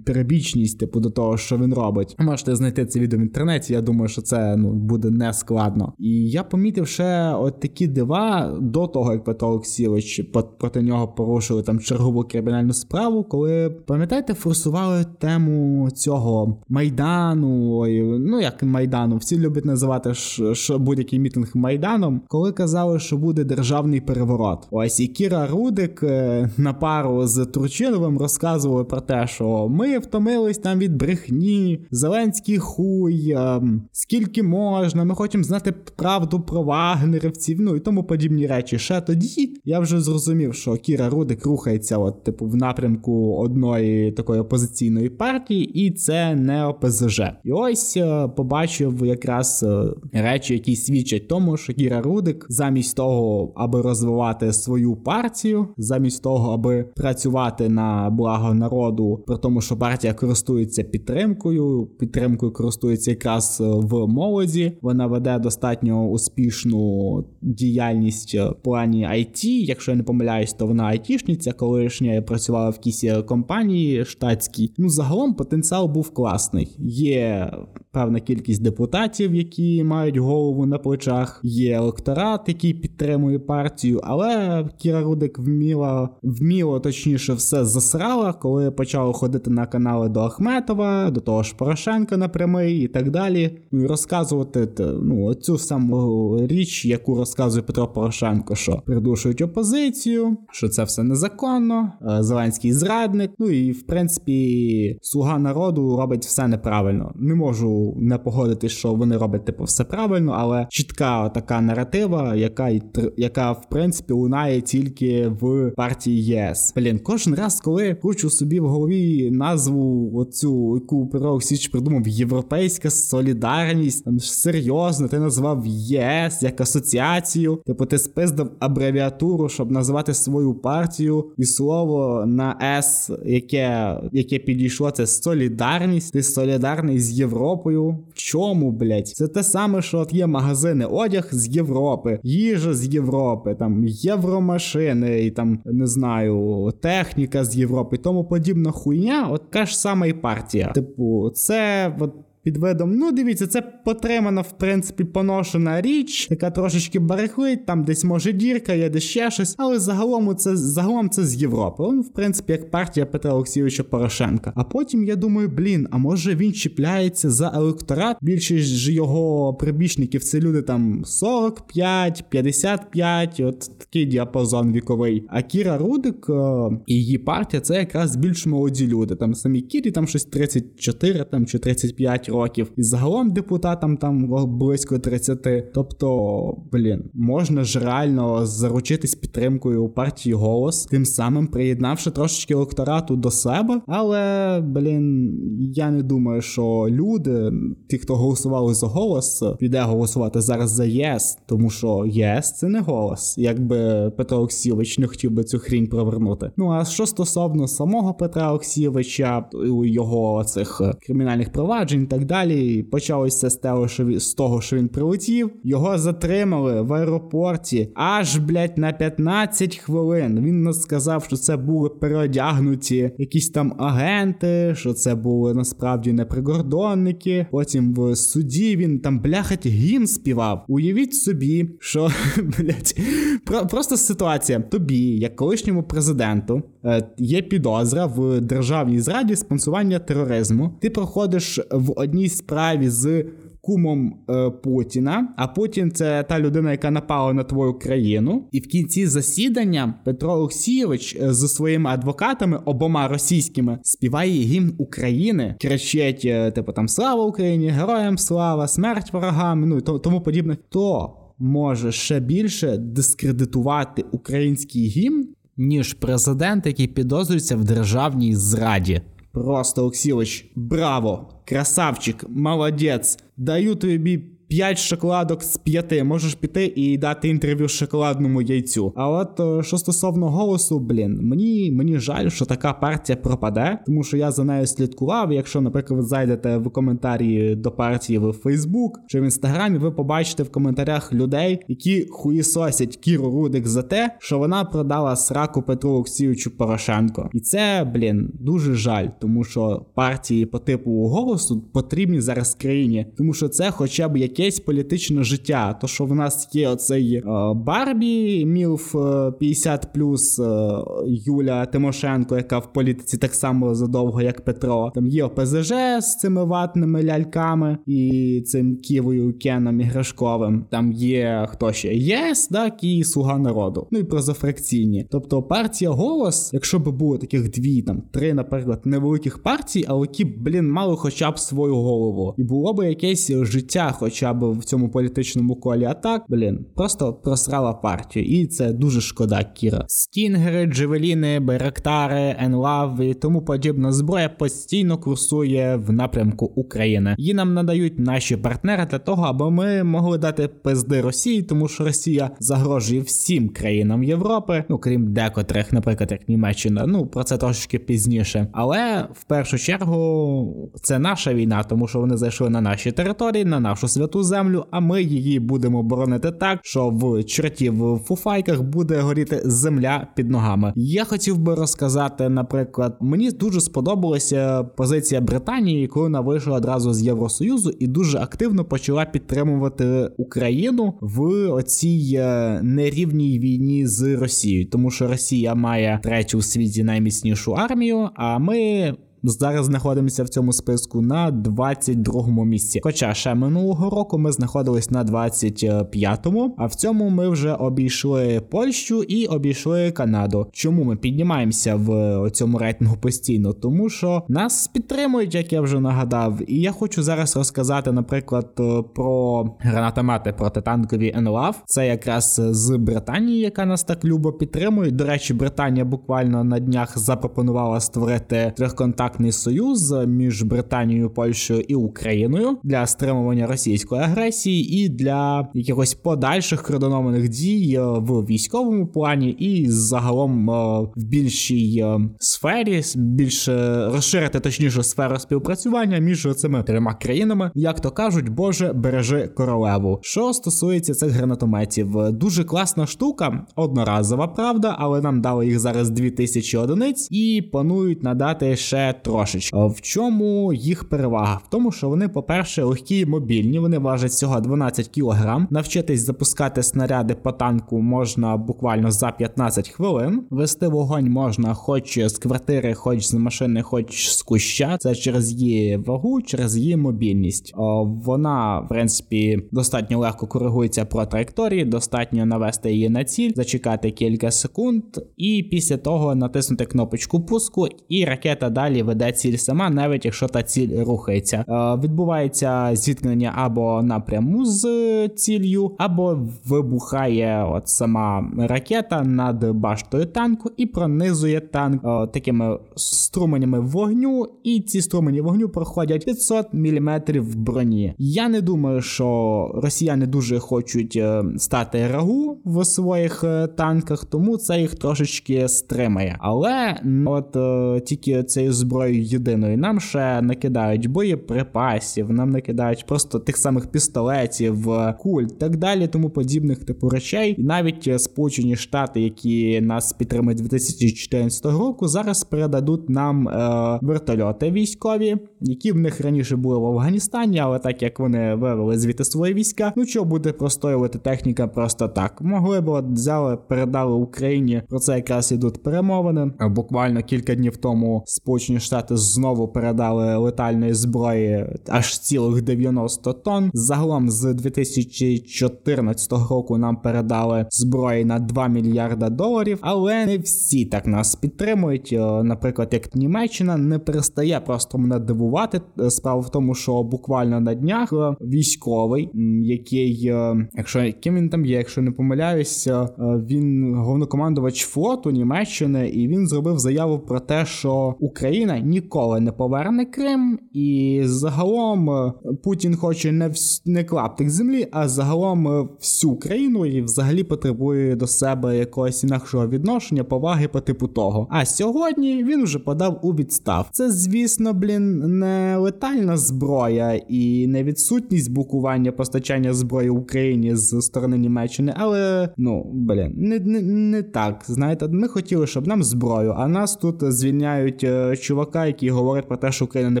перебічність, 0.06 0.78
типу, 0.78 1.00
до 1.00 1.10
того, 1.10 1.36
що 1.36 1.58
він 1.58 1.74
робить. 1.74 2.16
Можете 2.18 2.56
знайти 2.56 2.86
це 2.86 3.00
відео 3.00 3.18
в 3.18 3.22
інтернеті. 3.22 3.72
Я 3.72 3.80
думаю, 3.80 4.08
що 4.08 4.22
це 4.22 4.56
ну 4.56 4.72
буде 4.72 5.10
не 5.10 5.32
складно. 5.32 5.92
І 5.98 6.30
я 6.30 6.42
помітив 6.42 6.86
ще 6.86 7.34
от 7.34 7.60
такі 7.60 7.86
дива 7.86 8.58
до 8.60 8.86
того, 8.86 9.12
як 9.12 9.24
Петро 9.24 9.48
Олексійович 9.48 10.20
проти 10.58 10.82
нього 10.82 11.08
порушили 11.08 11.62
там 11.62 11.78
чергу 11.80 12.05
чергову 12.06 12.24
кримінальну 12.24 12.72
справу, 12.72 13.24
коли 13.24 13.70
пам'ятаєте, 13.70 14.34
форсували 14.34 15.04
тему 15.18 15.90
цього 15.90 16.58
майдану, 16.68 17.84
ну 18.18 18.40
як 18.40 18.62
майдану, 18.62 19.16
всі 19.16 19.38
люблять 19.38 19.64
називати 19.64 20.14
що 20.52 20.78
будь-який 20.78 21.18
мітинг 21.18 21.50
майданом, 21.54 22.20
коли 22.28 22.52
казали, 22.52 22.98
що 22.98 23.16
буде 23.16 23.44
державний 23.44 24.00
переворот. 24.00 24.68
Ось 24.70 25.00
і 25.00 25.06
Кіра 25.08 25.46
Рудик 25.46 26.02
е, 26.02 26.50
на 26.56 26.72
пару 26.72 27.26
з 27.26 27.46
Турчиновим 27.46 28.18
розказували 28.18 28.84
про 28.84 29.00
те, 29.00 29.26
що 29.26 29.68
ми 29.68 29.98
втомились 29.98 30.58
там 30.58 30.78
від 30.78 30.96
брехні, 30.96 31.86
Зеленський 31.90 32.58
хуй, 32.58 33.30
ем, 33.36 33.82
скільки 33.92 34.42
можна, 34.42 35.04
ми 35.04 35.14
хочемо 35.14 35.44
знати 35.44 35.74
правду 35.96 36.40
про 36.40 36.62
вагнерівців, 36.62 37.60
ну 37.60 37.76
і 37.76 37.80
тому 37.80 38.04
подібні 38.04 38.46
речі. 38.46 38.78
Ще 38.78 39.00
тоді 39.00 39.60
я 39.64 39.80
вже 39.80 40.00
зрозумів, 40.00 40.54
що 40.54 40.76
Кіра 40.76 41.08
Рудик 41.08 41.46
рухається 41.46 41.95
рухається, 41.96 42.18
от, 42.18 42.24
типу, 42.24 42.46
в 42.46 42.56
напрямку 42.56 43.36
одної 43.36 44.12
такої 44.12 44.40
опозиційної 44.40 45.08
партії, 45.08 45.86
і 45.86 45.90
це 45.90 46.34
не 46.34 46.66
ОПЗЖ. 46.66 47.20
І 47.44 47.52
ось 47.52 47.96
е, 47.96 48.28
побачив 48.36 49.06
якраз 49.06 49.64
е, 49.68 49.84
речі, 50.12 50.52
які 50.54 50.76
свідчать 50.76 51.28
тому, 51.28 51.56
що 51.56 51.74
Кіра 51.74 52.02
Рудик, 52.02 52.46
замість 52.48 52.96
того, 52.96 53.52
аби 53.56 53.82
розвивати 53.82 54.52
свою 54.52 54.96
партію, 54.96 55.66
замість 55.76 56.22
того, 56.22 56.52
аби 56.52 56.84
працювати 56.96 57.68
на 57.68 58.10
благо 58.10 58.54
народу, 58.54 59.24
при 59.26 59.38
тому, 59.38 59.60
що 59.60 59.76
партія 59.76 60.14
користується 60.14 60.82
підтримкою, 60.82 61.86
підтримкою 61.98 62.52
користується 62.52 63.10
якраз 63.10 63.58
е, 63.60 63.64
в 63.64 64.06
молоді. 64.06 64.72
Вона 64.82 65.06
веде 65.06 65.38
достатньо 65.38 66.08
успішну 66.08 67.24
діяльність 67.42 68.34
в 68.34 68.54
плані 68.62 69.06
IT, 69.06 69.46
Якщо 69.46 69.90
я 69.90 69.96
не 69.96 70.02
помиляюсь, 70.02 70.52
то 70.52 70.66
вона 70.66 70.84
айтішниця, 70.84 71.52
коли 71.52 71.85
колишня 71.86 72.22
працювала 72.22 72.70
в 72.70 72.72
якійсь 72.72 73.04
е, 73.04 73.22
компанії 73.22 74.04
штатській. 74.04 74.72
Ну 74.78 74.88
загалом 74.88 75.34
потенціал 75.34 75.88
був 75.88 76.10
класний. 76.10 76.76
Є 76.78 77.52
певна 77.92 78.20
кількість 78.20 78.62
депутатів, 78.62 79.34
які 79.34 79.84
мають 79.84 80.16
голову 80.16 80.66
на 80.66 80.78
плечах. 80.78 81.40
Є 81.42 81.76
електорат, 81.76 82.40
який 82.48 82.74
підтримує 82.74 83.38
партію. 83.38 84.00
Але 84.04 84.64
Кіра 84.78 85.02
Рудик 85.02 85.38
вміла 85.38 86.08
вміло, 86.22 86.80
точніше, 86.80 87.32
все 87.32 87.64
засрала, 87.64 88.32
коли 88.32 88.70
почала 88.70 89.12
ходити 89.12 89.50
на 89.50 89.66
канали 89.66 90.08
до 90.08 90.20
Ахметова, 90.20 91.10
до 91.10 91.20
того 91.20 91.42
ж 91.42 91.54
Порошенка 91.56 92.16
напрямий 92.16 92.82
і 92.82 92.88
так 92.88 93.10
далі. 93.10 93.58
Ну 93.72 93.88
розказувати 93.88 94.68
ну, 95.02 95.34
цю 95.34 95.58
саму 95.58 96.38
річ, 96.46 96.84
яку 96.84 97.14
розказує 97.14 97.62
Петро 97.62 97.88
Порошенко, 97.88 98.54
що 98.54 98.82
придушують 98.86 99.42
опозицію, 99.42 100.36
що 100.52 100.68
це 100.68 100.84
все 100.84 101.02
незаконно. 101.02 101.65
Е, 101.74 102.22
Зеленський 102.22 102.72
зрадник. 102.72 103.30
Ну 103.38 103.50
і 103.50 103.72
в 103.72 103.86
принципі, 103.86 104.98
слуга 105.02 105.38
народу 105.38 105.96
робить 105.96 106.24
все 106.24 106.48
неправильно. 106.48 107.12
Не 107.14 107.34
можу 107.34 107.94
не 107.96 108.18
погодитись, 108.18 108.72
що 108.72 108.94
вони 108.94 109.16
роблять 109.16 109.44
типу 109.44 109.64
все 109.64 109.84
правильно, 109.84 110.34
але 110.38 110.66
чітка 110.70 111.28
така 111.28 111.60
наратива, 111.60 112.34
яка 112.34 112.70
яка 113.16 113.52
в 113.52 113.68
принципі 113.68 114.12
лунає 114.12 114.60
тільки 114.60 115.28
в 115.40 115.70
партії 115.76 116.24
ЄС. 116.24 116.72
Блін, 116.76 116.98
кожен 116.98 117.34
раз, 117.34 117.60
коли 117.60 117.94
кручу 117.94 118.30
собі 118.30 118.60
в 118.60 118.68
голові 118.68 119.30
назву 119.30 120.12
оцю, 120.18 120.74
яку 120.74 121.06
Петро 121.08 121.40
Січ 121.40 121.68
придумав 121.68 122.08
європейська 122.08 122.90
солідарність, 122.90 124.04
там 124.04 124.18
серйозно, 124.20 125.08
ти 125.08 125.18
назвав 125.18 125.66
ЄС 125.66 126.42
як 126.42 126.60
асоціацію. 126.60 127.62
Типу, 127.66 127.86
ти 127.86 127.98
спиздав 127.98 128.50
абревіатуру, 128.60 129.48
щоб 129.48 129.70
назвати 129.70 130.14
свою 130.14 130.54
партію, 130.54 131.24
і 131.36 131.44
слово 131.56 132.26
на 132.26 132.58
С, 132.62 133.10
яке 133.24 133.96
яке 134.12 134.38
підійшло, 134.38 134.90
це 134.90 135.06
солідарність. 135.06 136.12
Ти 136.12 136.22
солідарний 136.22 136.98
з 136.98 137.18
Європою. 137.18 137.90
В 137.90 138.14
чому, 138.14 138.70
блять? 138.70 139.08
Це 139.08 139.28
те 139.28 139.42
саме, 139.42 139.82
що 139.82 139.98
от 139.98 140.12
є 140.12 140.26
магазини, 140.26 140.84
одяг 140.84 141.28
з 141.32 141.48
Європи, 141.48 142.20
їжа 142.22 142.74
з 142.74 142.86
Європи, 142.86 143.56
там 143.58 143.84
євромашини, 143.86 145.24
і 145.24 145.30
там 145.30 145.58
не 145.64 145.86
знаю, 145.86 146.72
техніка 146.80 147.44
з 147.44 147.56
Європи, 147.56 147.96
тому 147.96 148.24
подібна 148.24 148.70
хуйня. 148.70 149.28
От 149.30 149.50
така 149.50 149.66
ж 149.66 149.78
сама 149.78 150.06
і 150.06 150.12
партія. 150.12 150.72
Типу, 150.74 151.30
це 151.30 151.92
от 152.00 152.12
під 152.46 152.56
видом, 152.56 152.96
ну 152.96 153.12
дивіться, 153.12 153.46
це 153.46 153.62
потримана, 153.62 154.40
в 154.40 154.58
принципі, 154.58 155.04
поношена 155.04 155.80
річ, 155.80 156.28
яка 156.30 156.50
трошечки 156.50 156.98
барахлить, 156.98 157.66
там 157.66 157.84
десь 157.84 158.04
може 158.04 158.32
дірка, 158.32 158.72
є 158.72 158.90
десь 158.90 159.02
ще 159.02 159.30
щось, 159.30 159.54
але 159.58 159.78
загалом 159.78 160.36
це 160.36 160.56
загалом 160.56 161.10
це 161.10 161.24
з 161.24 161.42
Європи. 161.42 161.82
Он, 161.82 162.00
в 162.00 162.12
принципі, 162.12 162.52
як 162.52 162.70
партія 162.70 163.06
Петра 163.06 163.32
Олексійовича 163.32 163.84
Порошенка. 163.84 164.52
А 164.56 164.64
потім 164.64 165.04
я 165.04 165.16
думаю, 165.16 165.48
блін, 165.48 165.88
а 165.90 165.98
може 165.98 166.34
він 166.34 166.52
чіпляється 166.52 167.30
за 167.30 167.52
електорат? 167.54 168.16
Більшість 168.20 168.68
ж 168.68 168.92
його 168.92 169.54
прибічників 169.54 170.24
це 170.24 170.40
люди 170.40 170.62
там 170.62 171.04
45, 171.04 172.24
55, 172.30 173.40
от 173.40 173.78
такий 173.78 174.04
діапазон 174.04 174.72
віковий. 174.72 175.26
А 175.28 175.42
Кіра 175.42 175.78
Рудик 175.78 176.28
о, 176.28 176.70
і 176.86 176.94
її 176.94 177.18
партія 177.18 177.60
це 177.60 177.74
якраз 177.74 178.16
більш 178.16 178.46
молоді 178.46 178.86
люди. 178.86 179.14
Там 179.14 179.34
самі 179.34 179.60
Кірі, 179.60 179.90
там 179.90 180.06
щось 180.06 180.24
34 180.24 181.24
там, 181.24 181.46
чи 181.46 181.58
35 181.58 182.28
років 182.28 182.35
років, 182.36 182.72
і 182.76 182.82
загалом 182.82 183.30
депутатам 183.30 183.96
там 183.96 184.28
близько 184.58 184.98
30. 184.98 185.72
Тобто, 185.74 186.56
блін, 186.72 187.04
можна 187.14 187.64
ж 187.64 187.80
реально 187.80 188.46
заручитись 188.46 189.14
підтримкою 189.14 189.84
у 189.84 189.88
партії 189.88 190.34
голос, 190.34 190.84
тим 190.84 191.04
самим 191.04 191.46
приєднавши 191.46 192.10
трошечки 192.10 192.54
електорату 192.54 193.16
до 193.16 193.30
себе. 193.30 193.80
Але, 193.86 194.60
блін, 194.60 195.34
я 195.74 195.90
не 195.90 196.02
думаю, 196.02 196.42
що 196.42 196.86
люди, 196.90 197.52
ті, 197.88 197.98
хто 197.98 198.14
голосували 198.14 198.74
за 198.74 198.86
голос, 198.86 199.44
піде 199.58 199.80
голосувати 199.80 200.40
зараз 200.40 200.70
за 200.70 200.84
ЄС, 200.84 201.38
тому 201.46 201.70
що 201.70 202.04
ЄС 202.06 202.52
це 202.56 202.68
не 202.68 202.80
голос, 202.80 203.38
якби 203.38 204.10
Петро 204.16 204.38
Олексійович 204.38 204.98
не 204.98 205.06
хотів 205.06 205.30
би 205.30 205.44
цю 205.44 205.58
хрінь 205.58 205.86
провернути. 205.86 206.50
Ну 206.56 206.70
а 206.70 206.84
що 206.84 207.06
стосовно 207.06 207.68
самого 207.68 208.14
Петра 208.14 208.50
Олексійовича, 208.50 209.44
його 209.84 210.44
цих 210.44 210.80
кримінальних 211.06 211.52
проваджень, 211.52 212.06
так 212.06 212.24
далі. 212.26 212.82
Почалося 212.82 213.50
з 213.50 213.56
того, 213.56 213.88
що 213.88 214.04
він, 214.04 214.20
з 214.20 214.34
того, 214.34 214.60
що 214.60 214.76
він 214.76 214.88
прилетів. 214.88 215.50
Його 215.64 215.98
затримали 215.98 216.82
в 216.82 216.92
аеропорті 216.92 217.90
аж, 217.94 218.36
блять, 218.36 218.78
на 218.78 218.92
15 218.92 219.76
хвилин. 219.76 220.40
Він 220.40 220.62
нас 220.62 220.82
сказав, 220.82 221.24
що 221.24 221.36
це 221.36 221.56
були 221.56 221.88
переодягнуті 221.88 223.10
якісь 223.18 223.50
там 223.50 223.74
агенти, 223.78 224.74
що 224.76 224.92
це 224.92 225.14
були 225.14 225.54
насправді 225.54 226.12
не 226.12 226.24
прикордонники. 226.24 227.46
Потім 227.50 227.94
в 227.94 228.16
суді 228.16 228.76
він 228.76 229.00
там 229.00 229.20
бляхать 229.20 229.66
гімн 229.66 230.06
співав. 230.06 230.64
Уявіть 230.68 231.14
собі, 231.14 231.70
що 231.80 232.10
блять, 232.58 233.00
про, 233.44 233.66
просто 233.66 233.96
ситуація. 233.96 234.60
Тобі, 234.60 235.18
як 235.18 235.36
колишньому 235.36 235.82
президенту, 235.82 236.62
е, 236.84 237.08
є 237.18 237.42
підозра 237.42 238.06
в 238.06 238.40
державній 238.40 239.00
зраді 239.00 239.36
спонсування 239.36 239.98
тероризму. 239.98 240.70
Ти 240.80 240.90
проходиш 240.90 241.60
в 241.70 241.92
одній 241.96 242.15
одній 242.16 242.28
справі 242.28 242.88
з 242.88 243.24
кумом 243.60 244.14
е, 244.30 244.50
Путіна, 244.50 245.34
а 245.36 245.46
Путін 245.46 245.90
це 245.90 246.22
та 246.28 246.40
людина, 246.40 246.70
яка 246.70 246.90
напала 246.90 247.32
на 247.32 247.44
твою 247.44 247.74
країну. 247.74 248.48
І 248.52 248.60
в 248.60 248.66
кінці 248.66 249.06
засідання 249.06 249.94
Петро 250.04 250.32
Олексійович 250.32 251.16
е, 251.16 251.34
зі 251.34 251.48
своїми 251.48 251.90
адвокатами, 251.90 252.60
обома 252.64 253.08
російськими, 253.08 253.78
співає 253.82 254.32
гімн 254.32 254.74
України, 254.78 255.56
кричать, 255.60 256.22
е, 256.24 256.50
типу 256.50 256.72
там 256.72 256.88
слава 256.88 257.24
Україні, 257.24 257.68
героям 257.68 258.18
слава, 258.18 258.68
смерть 258.68 259.12
ворогам, 259.12 259.68
ну 259.68 259.78
і 259.78 259.80
тому 259.80 260.20
подібне. 260.20 260.56
То 260.68 261.16
може 261.38 261.92
ще 261.92 262.20
більше 262.20 262.76
дискредитувати 262.76 264.04
український 264.12 264.86
гімн, 264.86 265.28
ніж 265.56 265.94
президент, 265.94 266.66
який 266.66 266.86
підозрюється 266.86 267.56
в 267.56 267.64
державній 267.64 268.34
зраді. 268.34 269.00
Просто 269.36 269.82
Олексійович, 269.82 270.50
браво! 270.54 271.28
Красавчик, 271.44 272.24
молодець! 272.28 273.18
Даю 273.36 273.74
тобі 273.74 274.35
5 274.48 274.78
шоколадок 274.78 275.42
з 275.42 275.56
5. 275.56 276.04
Можеш 276.04 276.34
піти 276.34 276.72
і 276.76 276.98
дати 276.98 277.28
інтерв'ю 277.28 277.68
шоколадному 277.68 278.42
яйцю. 278.42 278.92
А 278.96 279.10
от 279.10 279.40
е, 279.40 279.62
що 279.62 279.78
стосовно 279.78 280.30
голосу, 280.30 280.78
блін, 280.78 281.18
мені 281.22 281.72
мені 281.72 281.98
жаль, 281.98 282.28
що 282.28 282.44
така 282.44 282.72
партія 282.72 283.16
пропаде, 283.16 283.78
тому 283.86 284.02
що 284.02 284.16
я 284.16 284.30
за 284.30 284.44
нею 284.44 284.66
слідкував. 284.66 285.32
Якщо, 285.32 285.60
наприклад, 285.60 286.06
зайдете 286.06 286.56
в 286.56 286.70
коментарі 286.70 287.54
до 287.54 287.70
партії 287.70 288.18
в 288.18 288.32
Фейсбук 288.32 289.00
чи 289.06 289.20
в 289.20 289.24
інстаграмі, 289.24 289.78
ви 289.78 289.90
побачите 289.90 290.42
в 290.42 290.50
коментарях 290.50 291.12
людей, 291.12 291.58
які 291.68 292.06
хуїсосять 292.10 292.96
Кіру 292.96 293.30
Рудик 293.30 293.66
за 293.66 293.82
те, 293.82 294.16
що 294.18 294.38
вона 294.38 294.64
продала 294.64 295.16
сраку 295.16 295.62
Петру 295.62 295.90
Олексійовичу 295.90 296.56
Порошенко. 296.56 297.30
І 297.32 297.40
це, 297.40 297.90
блін, 297.94 298.30
дуже 298.40 298.74
жаль, 298.74 299.08
тому 299.20 299.44
що 299.44 299.86
партії 299.94 300.46
по 300.46 300.58
типу 300.58 300.90
голосу 300.90 301.60
потрібні 301.60 302.20
зараз 302.20 302.54
країні, 302.54 303.06
тому 303.16 303.32
що 303.32 303.48
це, 303.48 303.70
хоча 303.70 304.08
б 304.08 304.16
як 304.16 304.35
якесь 304.38 304.60
політичне 304.60 305.24
життя. 305.24 305.78
То, 305.80 305.86
що 305.86 306.04
в 306.04 306.14
нас 306.14 306.48
є 306.52 306.68
оцей 306.68 307.14
е, 307.14 307.22
Барбі, 307.54 308.44
Мілф 308.46 308.94
50 309.38 309.84
е, 309.84 309.88
плюс 309.94 310.38
е, 310.38 310.68
Юля 311.06 311.66
Тимошенко, 311.66 312.36
яка 312.36 312.58
в 312.58 312.72
політиці 312.72 313.18
так 313.18 313.34
само 313.34 313.74
задовго, 313.74 314.22
як 314.22 314.44
Петро. 314.44 314.92
Там 314.94 315.06
є 315.06 315.24
ОПЗЖ 315.24 315.72
з 316.00 316.16
цими 316.20 316.44
ватними 316.44 317.04
ляльками 317.04 317.78
і 317.86 318.42
цим 318.46 318.76
Ківою 318.76 319.38
Кеном 319.38 319.80
іграшковим. 319.80 320.64
Там 320.70 320.92
є 320.92 321.46
хто 321.50 321.72
ще 321.72 321.94
ЄС, 321.94 322.46
так 322.46 322.84
і 322.84 323.04
Слуга 323.04 323.38
народу. 323.38 323.88
Ну 323.90 323.98
і 323.98 324.04
прозафракційні. 324.04 325.06
Тобто 325.10 325.42
партія 325.42 325.90
голос, 325.90 326.50
якщо 326.52 326.78
б 326.78 326.88
було 326.88 327.18
таких 327.18 327.50
дві, 327.50 327.82
там 327.82 328.02
три, 328.12 328.34
наприклад, 328.34 328.80
невеликих 328.84 329.42
партій, 329.42 329.84
але 329.88 330.00
які, 330.00 330.24
блін, 330.24 330.70
мали 330.70 330.96
хоча 330.96 331.30
б 331.30 331.38
свою 331.38 331.74
голову, 331.74 332.34
і 332.38 332.44
було 332.44 332.74
б 332.74 332.88
якесь 332.88 333.32
життя, 333.32 333.94
хоча 333.98 334.25
хоча 334.26 334.34
б 334.34 334.58
в 334.58 334.64
цьому 334.64 334.88
політичному 334.88 335.56
колі. 335.56 335.84
А 335.84 335.94
так, 335.94 336.24
блін, 336.28 336.66
просто 336.76 337.12
просрала 337.12 337.72
партію, 337.72 338.24
і 338.26 338.46
це 338.46 338.72
дуже 338.72 339.00
шкода, 339.00 339.44
Кіра. 339.44 339.84
Стінгери, 339.88 340.66
Джевеліни, 340.66 341.40
Байрактари, 341.40 342.36
Енлав 342.38 343.00
і 343.00 343.14
тому 343.14 343.42
подібна 343.42 343.92
зброя 343.92 344.28
постійно 344.28 344.98
курсує 344.98 345.76
в 345.76 345.92
напрямку 345.92 346.46
України. 346.46 347.14
Її 347.18 347.34
нам 347.34 347.54
надають 347.54 347.98
наші 347.98 348.36
партнери 348.36 348.86
для 348.90 348.98
того, 348.98 349.24
аби 349.24 349.50
ми 349.50 349.84
могли 349.84 350.18
дати 350.18 350.48
пизди 350.48 351.00
Росії, 351.00 351.42
тому 351.42 351.68
що 351.68 351.84
Росія 351.84 352.30
загрожує 352.40 353.00
всім 353.00 353.48
країнам 353.48 354.02
Європи, 354.02 354.64
ну 354.68 354.78
крім 354.78 355.12
декотрих, 355.12 355.72
наприклад, 355.72 356.10
як 356.10 356.28
Німеччина. 356.28 356.86
Ну 356.86 357.06
про 357.06 357.24
це 357.24 357.38
трошечки 357.38 357.78
пізніше. 357.78 358.48
Але 358.52 359.08
в 359.14 359.24
першу 359.24 359.58
чергу 359.58 360.70
це 360.82 360.98
наша 360.98 361.34
війна, 361.34 361.62
тому 361.62 361.88
що 361.88 362.00
вони 362.00 362.16
зайшли 362.16 362.50
на 362.50 362.60
наші 362.60 362.92
території, 362.92 363.44
на 363.44 363.60
нашу 363.60 363.88
святу 363.88 364.15
ту 364.16 364.22
землю, 364.22 364.64
а 364.70 364.80
ми 364.80 365.02
її 365.02 365.40
будемо 365.40 365.82
боронити 365.82 366.30
так, 366.30 366.58
що 366.62 366.88
в 366.88 367.24
чорті 367.24 367.70
в 367.70 367.98
фуфайках 367.98 368.62
буде 368.62 369.00
горіти 369.00 369.42
земля 369.44 370.08
під 370.16 370.30
ногами. 370.30 370.72
Я 370.76 371.04
хотів 371.04 371.38
би 371.38 371.54
розказати, 371.54 372.28
наприклад, 372.28 372.96
мені 373.00 373.30
дуже 373.30 373.60
сподобалася 373.60 374.62
позиція 374.64 375.20
Британії, 375.20 375.86
коли 375.86 376.04
вона 376.04 376.20
вийшла 376.20 376.56
одразу 376.56 376.92
з 376.92 377.02
Євросоюзу 377.02 377.70
і 377.78 377.86
дуже 377.86 378.18
активно 378.18 378.64
почала 378.64 379.04
підтримувати 379.04 380.10
Україну 380.16 380.94
в 381.00 381.22
оцій 381.50 382.16
е, 382.18 382.60
нерівній 382.62 383.38
війні 383.38 383.86
з 383.86 384.16
Росією, 384.16 384.66
тому 384.70 384.90
що 384.90 385.08
Росія 385.08 385.54
має 385.54 386.00
третю 386.02 386.38
у 386.38 386.42
світі 386.42 386.84
найміцнішу 386.84 387.52
армію. 387.52 388.08
А 388.14 388.38
ми 388.38 388.92
зараз 389.22 389.66
знаходимося 389.66 390.24
в 390.24 390.28
цьому 390.28 390.52
списку 390.52 391.00
на 391.00 391.30
22-му 391.30 392.44
місці. 392.44 392.80
Хоча 392.82 393.14
ще 393.14 393.34
минулого 393.34 393.90
року 393.90 394.18
ми 394.18 394.32
знаходились 394.32 394.90
на 394.90 395.04
25-му, 395.04 396.54
а 396.58 396.66
в 396.66 396.74
цьому 396.74 397.10
ми 397.10 397.28
вже 397.28 397.52
обійшли 397.52 398.42
Польщу 398.50 399.02
і 399.02 399.26
обійшли 399.26 399.90
Канаду. 399.90 400.46
Чому 400.52 400.84
ми 400.84 400.96
піднімаємося 400.96 401.76
в 401.76 402.30
цьому 402.30 402.58
рейтингу 402.58 402.96
постійно? 402.96 403.52
Тому 403.52 403.88
що 403.88 404.22
нас 404.28 404.68
підтримують, 404.68 405.34
як 405.34 405.52
я 405.52 405.60
вже 405.60 405.80
нагадав, 405.80 406.38
і 406.46 406.60
я 406.60 406.72
хочу 406.72 407.02
зараз 407.02 407.36
розказати, 407.36 407.92
наприклад, 407.92 408.54
про 408.94 409.44
гранатомети 409.58 410.32
протитанкові 410.32 411.12
НЛАВ. 411.16 411.62
Це 411.66 411.86
якраз 411.86 412.40
з 412.50 412.76
Британії, 412.76 413.40
яка 413.40 413.66
нас 413.66 413.84
так 413.84 414.04
любо 414.04 414.32
підтримує. 414.32 414.90
До 414.90 415.04
речі, 415.04 415.34
Британія 415.34 415.84
буквально 415.84 416.44
на 416.44 416.58
днях 416.58 416.98
запропонувала 416.98 417.80
створити 417.80 418.52
трьохконтактний 418.56 419.05
союз 419.32 419.94
між 420.06 420.42
Британією, 420.42 421.10
Польщею 421.10 421.60
і 421.68 421.74
Україною 421.74 422.58
для 422.62 422.86
стримування 422.86 423.46
російської 423.46 424.02
агресії 424.02 424.84
і 424.84 424.88
для 424.88 425.48
якихось 425.54 425.94
подальших 425.94 426.62
координованих 426.62 427.28
дій 427.28 427.78
в 427.80 428.26
військовому 428.26 428.86
плані, 428.86 429.30
і 429.30 429.68
загалом 429.68 430.48
в 430.96 431.04
більшій 431.04 431.84
сфері 432.18 432.82
більше 432.96 433.86
розширити 433.88 434.40
точніше 434.40 434.82
сферу 434.82 435.18
співпрацювання 435.18 435.98
між 435.98 436.28
цими 436.36 436.62
трьома 436.62 436.94
країнами, 436.94 437.50
як 437.54 437.80
то 437.80 437.90
кажуть, 437.90 438.28
Боже, 438.28 438.72
бережи 438.72 439.28
королеву. 439.36 439.98
Що 440.02 440.32
стосується 440.32 440.94
цих 440.94 441.10
гранатометів, 441.10 442.12
дуже 442.12 442.44
класна 442.44 442.86
штука, 442.86 443.46
одноразова 443.56 444.26
правда, 444.26 444.76
але 444.78 445.00
нам 445.00 445.20
дали 445.20 445.46
їх 445.46 445.58
зараз 445.58 445.90
2000 445.90 446.58
одиниць 446.58 447.08
і 447.10 447.42
планують 447.52 448.02
надати 448.02 448.56
ще 448.56 448.94
трошечки. 449.02 449.56
В 449.56 449.80
чому 449.80 450.52
їх 450.52 450.88
перевага? 450.88 451.40
В 451.44 451.50
тому, 451.50 451.72
що 451.72 451.88
вони, 451.88 452.08
по-перше, 452.08 452.62
легкі 452.62 452.98
і 453.00 453.06
мобільні, 453.06 453.58
вони 453.58 453.78
важать 453.78 454.10
всього 454.10 454.40
12 454.40 454.88
кг. 454.88 455.46
Навчитись 455.50 456.00
запускати 456.00 456.62
снаряди 456.62 457.14
по 457.14 457.32
танку 457.32 457.82
можна 457.82 458.36
буквально 458.36 458.90
за 458.90 459.10
15 459.10 459.68
хвилин. 459.68 460.22
Вести 460.30 460.68
вогонь 460.68 461.10
можна 461.10 461.54
хоч 461.54 461.98
з 461.98 462.18
квартири, 462.18 462.74
хоч 462.74 463.06
з 463.06 463.14
машини, 463.14 463.62
хоч 463.62 464.08
з 464.08 464.22
куща. 464.22 464.76
Це 464.78 464.94
через 464.94 465.32
її 465.32 465.76
вагу, 465.76 466.22
через 466.22 466.56
її 466.56 466.76
мобільність. 466.76 467.52
Вона, 467.84 468.60
в 468.60 468.68
принципі, 468.68 469.42
достатньо 469.52 469.98
легко 469.98 470.26
коригується 470.26 470.84
про 470.84 471.06
траєкторії, 471.06 471.64
достатньо 471.64 472.26
навести 472.26 472.72
її 472.72 472.88
на 472.88 473.04
ціль, 473.04 473.32
зачекати 473.36 473.90
кілька 473.90 474.30
секунд, 474.30 474.82
і 475.16 475.42
після 475.42 475.76
того 475.76 476.14
натиснути 476.14 476.64
кнопочку 476.64 477.20
пуску, 477.20 477.68
і 477.88 478.04
ракета 478.04 478.50
далі 478.50 478.82
веде 478.86 479.12
ціль 479.12 479.36
сама, 479.36 479.70
навіть 479.70 480.04
якщо 480.04 480.26
та 480.26 480.42
ціль 480.42 480.84
рухається. 480.84 481.44
Відбувається 481.82 482.70
зіткнення 482.76 483.32
або 483.36 483.82
напряму 483.82 484.44
з 484.44 484.68
ціллю, 485.08 485.72
або 485.78 486.18
вибухає 486.44 487.46
от 487.50 487.68
сама 487.68 488.30
ракета 488.38 489.02
над 489.02 489.50
баштою 489.50 490.06
танку 490.06 490.50
і 490.56 490.66
пронизує 490.66 491.40
танк 491.40 491.82
такими 492.12 492.58
струменями 492.76 493.60
вогню, 493.60 494.26
і 494.42 494.60
ці 494.60 494.82
струмені 494.82 495.20
вогню 495.20 495.48
проходять 495.48 496.04
500 496.04 496.54
мм 496.54 497.00
броні. 497.36 497.94
Я 497.98 498.28
не 498.28 498.40
думаю, 498.40 498.82
що 498.82 499.50
росіяни 499.54 500.06
дуже 500.06 500.38
хочуть 500.38 500.96
е, 500.96 501.24
стати 501.38 501.88
рагу 501.88 502.38
в 502.44 502.64
своїх 502.64 503.24
е, 503.24 503.46
танках, 503.46 504.04
тому 504.04 504.36
це 504.36 504.60
їх 504.60 504.74
трошечки 504.74 505.48
стримає. 505.48 506.16
Але 506.20 506.80
от 507.06 507.36
е, 507.36 507.80
тільки 507.80 508.24
цією 508.24 508.52
зброєю 508.76 509.02
єдиною 509.02 509.58
нам 509.58 509.80
ще 509.80 510.22
накидають 510.22 510.86
боєприпасів, 510.86 512.12
нам 512.12 512.30
накидають 512.30 512.86
просто 512.86 513.18
тих 513.18 513.36
самих 513.36 513.66
пістолетів, 513.66 514.68
куль 514.98 515.24
так 515.24 515.56
далі, 515.56 515.86
тому 515.86 516.10
подібних 516.10 516.64
типу 516.64 516.88
речей. 516.88 517.34
І 517.38 517.42
навіть 517.42 518.02
Сполучені 518.02 518.56
Штати, 518.56 519.00
які 519.00 519.60
нас 519.60 519.92
підтримують 519.92 520.38
2014 520.38 521.44
року, 521.46 521.88
зараз 521.88 522.24
передадуть 522.24 522.88
нам 522.88 523.28
е, 523.28 523.78
вертольоти 523.82 524.50
військові, 524.50 525.16
які 525.40 525.72
в 525.72 525.76
них 525.76 526.00
раніше 526.00 526.36
були 526.36 526.58
в 526.58 526.66
Афганістані, 526.66 527.38
але 527.38 527.58
так 527.58 527.82
як 527.82 528.00
вони 528.00 528.34
вивели 528.34 528.78
звідти 528.78 529.04
свої 529.04 529.34
війська, 529.34 529.72
ну 529.76 529.86
що 529.86 530.04
буде 530.04 530.32
простоювати 530.32 530.98
техніка 530.98 531.48
просто 531.48 531.88
так. 531.88 532.20
Могли 532.20 532.60
б 532.60 532.68
от 532.68 532.84
взяли, 532.84 533.38
передали 533.48 533.92
Україні. 533.92 534.62
Про 534.68 534.78
це 534.78 534.96
якраз 534.96 535.32
ідуть 535.32 535.62
перемовини. 535.62 536.32
Буквально 536.40 537.02
кілька 537.02 537.34
днів 537.34 537.56
тому 537.56 538.02
Сполучені 538.06 538.60
Штати 538.66 538.96
знову 538.96 539.48
передали 539.48 540.16
летальної 540.16 540.74
зброї 540.74 541.46
аж 541.68 541.98
цілих 541.98 542.42
90 542.42 543.12
тонн. 543.12 543.50
Загалом 543.54 544.10
з 544.10 544.34
2014 544.34 546.12
року 546.12 546.58
нам 546.58 546.76
передали 546.76 547.46
зброї 547.50 548.04
на 548.04 548.18
2 548.18 548.48
мільярда 548.48 549.10
доларів, 549.10 549.58
але 549.60 550.06
не 550.06 550.18
всі 550.18 550.64
так 550.64 550.86
нас 550.86 551.14
підтримують. 551.14 551.90
Е, 551.92 552.22
наприклад, 552.22 552.68
як 552.72 552.94
Німеччина 552.94 553.56
не 553.56 553.78
перестає 553.78 554.40
просто 554.40 554.78
мене 554.78 554.98
дивувати. 554.98 555.60
Е, 555.80 555.90
справа 555.90 556.20
в 556.20 556.30
тому, 556.30 556.54
що 556.54 556.82
буквально 556.82 557.40
на 557.40 557.54
днях 557.54 557.92
е, 557.92 557.96
військовий, 558.20 559.10
який, 559.42 560.12
якщо 560.54 560.82
яким 560.82 561.14
він 561.14 561.28
там 561.28 561.46
є, 561.46 561.56
якщо 561.56 561.82
не 561.82 561.90
помиляюся, 561.90 562.88
він 562.98 563.74
головнокомандувач 563.74 564.64
флоту 564.64 565.10
Німеччини, 565.10 565.88
і 565.88 566.08
він 566.08 566.28
зробив 566.28 566.58
заяву 566.58 566.98
про 566.98 567.20
те, 567.20 567.46
що 567.46 567.94
Україна 568.00 568.55
ніколи 568.60 569.20
не 569.20 569.32
поверне 569.32 569.84
Крим, 569.84 570.38
і 570.52 571.00
загалом 571.04 572.12
Путін 572.44 572.76
хоче 572.76 573.12
не 573.12 573.28
вс... 573.28 573.62
не 573.66 573.84
клаптик 573.84 574.30
землі, 574.30 574.68
а 574.72 574.88
загалом 574.88 575.68
всю 575.80 576.16
країну 576.16 576.66
і 576.66 576.82
взагалі 576.82 577.24
потребує 577.24 577.96
до 577.96 578.06
себе 578.06 578.58
якогось 578.58 579.04
інакшого 579.04 579.48
відношення, 579.48 580.04
поваги 580.04 580.48
по 580.48 580.60
типу 580.60 580.88
того. 580.88 581.28
А 581.30 581.44
сьогодні 581.44 582.24
він 582.24 582.44
вже 582.44 582.58
подав 582.58 583.00
у 583.02 583.12
відстав. 583.12 583.68
Це, 583.72 583.90
звісно, 583.90 584.52
блін, 584.52 584.98
не 585.18 585.56
летальна 585.56 586.16
зброя 586.16 587.00
і 587.08 587.46
не 587.46 587.64
відсутність 587.64 588.32
букування 588.32 588.92
постачання 588.92 589.54
зброї 589.54 589.90
Україні 589.90 590.56
з 590.56 590.80
сторони 590.80 591.18
Німеччини, 591.18 591.74
але 591.76 592.28
ну 592.36 592.70
блін, 592.74 593.12
не 593.16 593.38
не, 593.38 593.62
не 593.62 594.02
так. 594.02 594.44
Знаєте, 594.46 594.88
ми 594.88 595.08
хотіли, 595.08 595.46
щоб 595.46 595.66
нам 595.66 595.82
зброю, 595.82 596.34
а 596.36 596.48
нас 596.48 596.76
тут 596.76 597.12
звільняють 597.12 597.84
е, 597.84 598.16
чувака, 598.46 598.66
який 598.66 598.90
говорить 598.90 599.28
про 599.28 599.36
те, 599.36 599.52
що 599.52 599.64
Україна 599.64 599.90
не 599.90 600.00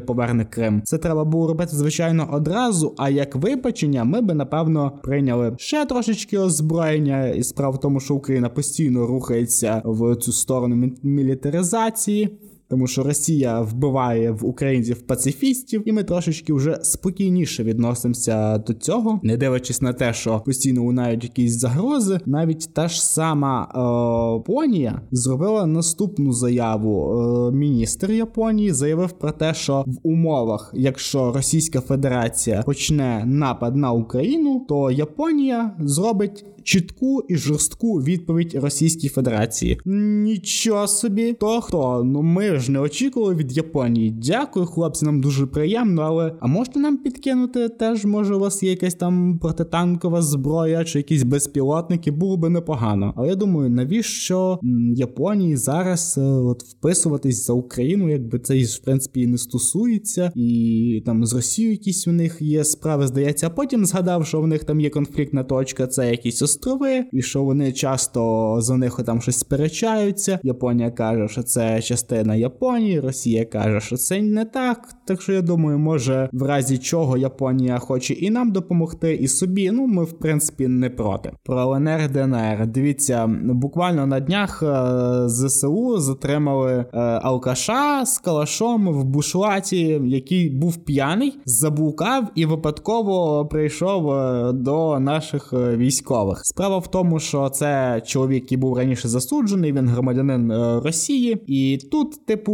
поверне 0.00 0.44
Крим. 0.44 0.82
Це 0.84 0.98
треба 0.98 1.24
було 1.24 1.48
робити 1.48 1.76
звичайно 1.76 2.28
одразу. 2.32 2.94
А 2.98 3.10
як 3.10 3.36
вибачення, 3.36 4.04
ми 4.04 4.20
би 4.20 4.34
напевно 4.34 4.92
прийняли 5.02 5.54
ще 5.58 5.86
трошечки 5.86 6.38
озброєння, 6.38 7.28
і 7.28 7.42
справа 7.42 7.76
в 7.76 7.80
тому, 7.80 8.00
що 8.00 8.14
Україна 8.14 8.48
постійно 8.48 9.06
рухається 9.06 9.82
в 9.84 10.16
цю 10.16 10.32
сторону 10.32 10.92
мілітаризації 11.02 12.38
тому 12.68 12.86
що 12.86 13.02
Росія 13.02 13.60
вбиває 13.60 14.30
в 14.30 14.44
українців 14.44 15.02
пацифістів, 15.02 15.82
і 15.84 15.92
ми 15.92 16.04
трошечки 16.04 16.52
вже 16.52 16.78
спокійніше 16.82 17.64
відносимося 17.64 18.58
до 18.58 18.74
цього, 18.74 19.20
не 19.22 19.36
дивлячись 19.36 19.82
на 19.82 19.92
те, 19.92 20.12
що 20.12 20.40
постійно 20.40 20.82
лунають 20.82 21.24
якісь 21.24 21.52
загрози. 21.52 22.20
Навіть 22.26 22.68
та 22.74 22.88
ж 22.88 23.04
сама 23.04 23.68
е, 23.74 24.36
Японія 24.36 25.00
зробила 25.10 25.66
наступну 25.66 26.32
заяву. 26.32 27.22
Е, 27.50 27.56
міністр 27.56 28.12
Японії 28.12 28.72
заявив 28.72 29.12
про 29.12 29.32
те, 29.32 29.54
що 29.54 29.84
в 29.86 29.98
умовах, 30.02 30.72
якщо 30.76 31.32
Російська 31.32 31.80
Федерація 31.80 32.62
почне 32.62 33.24
напад 33.26 33.76
на 33.76 33.92
Україну, 33.92 34.66
то 34.68 34.90
Японія 34.90 35.76
зробить 35.80 36.44
чітку 36.62 37.22
і 37.28 37.36
жорстку 37.36 37.94
відповідь 37.94 38.54
Російській 38.54 39.08
Федерації. 39.08 39.80
Нічого 39.84 40.86
собі, 40.86 41.32
то 41.32 41.60
хто? 41.60 42.02
Ну 42.04 42.22
ми 42.22 42.55
ж 42.58 42.72
не 42.72 42.80
очікували 42.80 43.34
від 43.34 43.56
Японії. 43.56 44.10
Дякую, 44.10 44.66
хлопці, 44.66 45.04
нам 45.04 45.20
дуже 45.20 45.46
приємно, 45.46 46.02
але 46.02 46.32
а 46.40 46.46
можете 46.46 46.80
нам 46.80 46.96
підкинути 46.96 47.68
теж, 47.68 48.04
може, 48.04 48.34
у 48.34 48.38
вас 48.38 48.62
є 48.62 48.70
якась 48.70 48.94
там 48.94 49.38
протитанкова 49.38 50.22
зброя 50.22 50.84
чи 50.84 50.98
якісь 50.98 51.22
безпілотники, 51.22 52.10
було 52.10 52.36
би 52.36 52.48
непогано. 52.48 53.14
Але 53.16 53.28
я 53.28 53.34
думаю, 53.34 53.70
навіщо 53.70 54.58
Японії 54.94 55.56
зараз 55.56 56.18
е, 56.18 56.22
от 56.22 56.62
вписуватись 56.62 57.46
за 57.46 57.52
Україну, 57.52 58.10
якби 58.10 58.38
це 58.38 58.54
в 58.56 58.78
принципі 58.78 59.26
не 59.26 59.38
стосується, 59.38 60.32
і 60.34 61.02
там 61.06 61.26
з 61.26 61.34
Росією 61.34 61.72
якісь 61.72 62.08
у 62.08 62.12
них 62.12 62.36
є 62.40 62.64
справи, 62.64 63.06
здається, 63.06 63.46
а 63.46 63.50
потім 63.50 63.86
згадав, 63.86 64.26
що 64.26 64.40
в 64.40 64.46
них 64.46 64.64
там 64.64 64.80
є 64.80 64.90
конфліктна 64.90 65.44
точка, 65.44 65.86
це 65.86 66.10
якісь 66.10 66.42
острови, 66.42 67.04
і 67.12 67.22
що 67.22 67.44
вони 67.44 67.72
часто 67.72 68.56
за 68.60 68.76
них 68.76 69.00
там 69.06 69.20
щось 69.20 69.38
сперечаються. 69.38 70.38
Японія 70.42 70.90
каже, 70.90 71.28
що 71.28 71.42
це 71.42 71.82
частина 71.82 72.36
Японії. 72.46 73.00
Росія 73.00 73.44
каже, 73.44 73.80
що 73.80 73.96
це 73.96 74.22
не 74.22 74.44
так. 74.44 74.88
Так 75.06 75.22
що 75.22 75.32
я 75.32 75.42
думаю, 75.42 75.78
може 75.78 76.28
в 76.32 76.42
разі 76.42 76.78
чого 76.78 77.16
Японія 77.16 77.78
хоче 77.78 78.14
і 78.14 78.30
нам 78.30 78.52
допомогти, 78.52 79.14
і 79.14 79.28
собі. 79.28 79.70
Ну 79.70 79.86
ми 79.86 80.04
в 80.04 80.18
принципі 80.18 80.68
не 80.68 80.90
проти. 80.90 81.32
Про 81.44 81.60
ЛНР 81.60 82.10
ДНР. 82.10 82.66
Дивіться, 82.66 83.26
буквально 83.44 84.06
на 84.06 84.20
днях 84.20 84.62
е, 84.62 85.28
ЗСУ 85.28 85.98
затримали 85.98 86.72
е, 86.72 86.98
алкаша 87.00 88.06
з 88.06 88.18
калашом 88.18 88.88
в 88.88 89.04
бушлаті, 89.04 90.00
який 90.04 90.50
був 90.50 90.76
п'яний, 90.76 91.38
заблукав 91.44 92.28
і 92.34 92.46
випадково 92.46 93.46
прийшов 93.46 94.10
е, 94.10 94.52
до 94.52 95.00
наших 95.00 95.52
військових. 95.52 96.40
Справа 96.42 96.78
в 96.78 96.90
тому, 96.90 97.18
що 97.18 97.48
це 97.48 98.02
чоловік, 98.06 98.42
який 98.42 98.58
був 98.58 98.76
раніше 98.76 99.08
засуджений, 99.08 99.72
він 99.72 99.88
громадянин 99.88 100.52
Росії, 100.78 101.42
і 101.46 101.78
тут, 101.90 102.26
типу, 102.36 102.52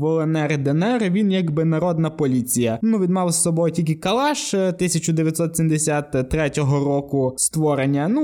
ВНР-ДНР 0.00 1.10
він 1.10 1.32
якби 1.32 1.64
народна 1.64 2.10
поліція. 2.10 2.78
Ну 2.82 2.98
він 2.98 3.12
мав 3.12 3.30
з 3.30 3.42
собою 3.42 3.72
тільки 3.72 3.94
калаш 3.94 4.54
1973 4.54 6.50
року 6.56 7.34
створення. 7.36 8.08
Ну 8.08 8.22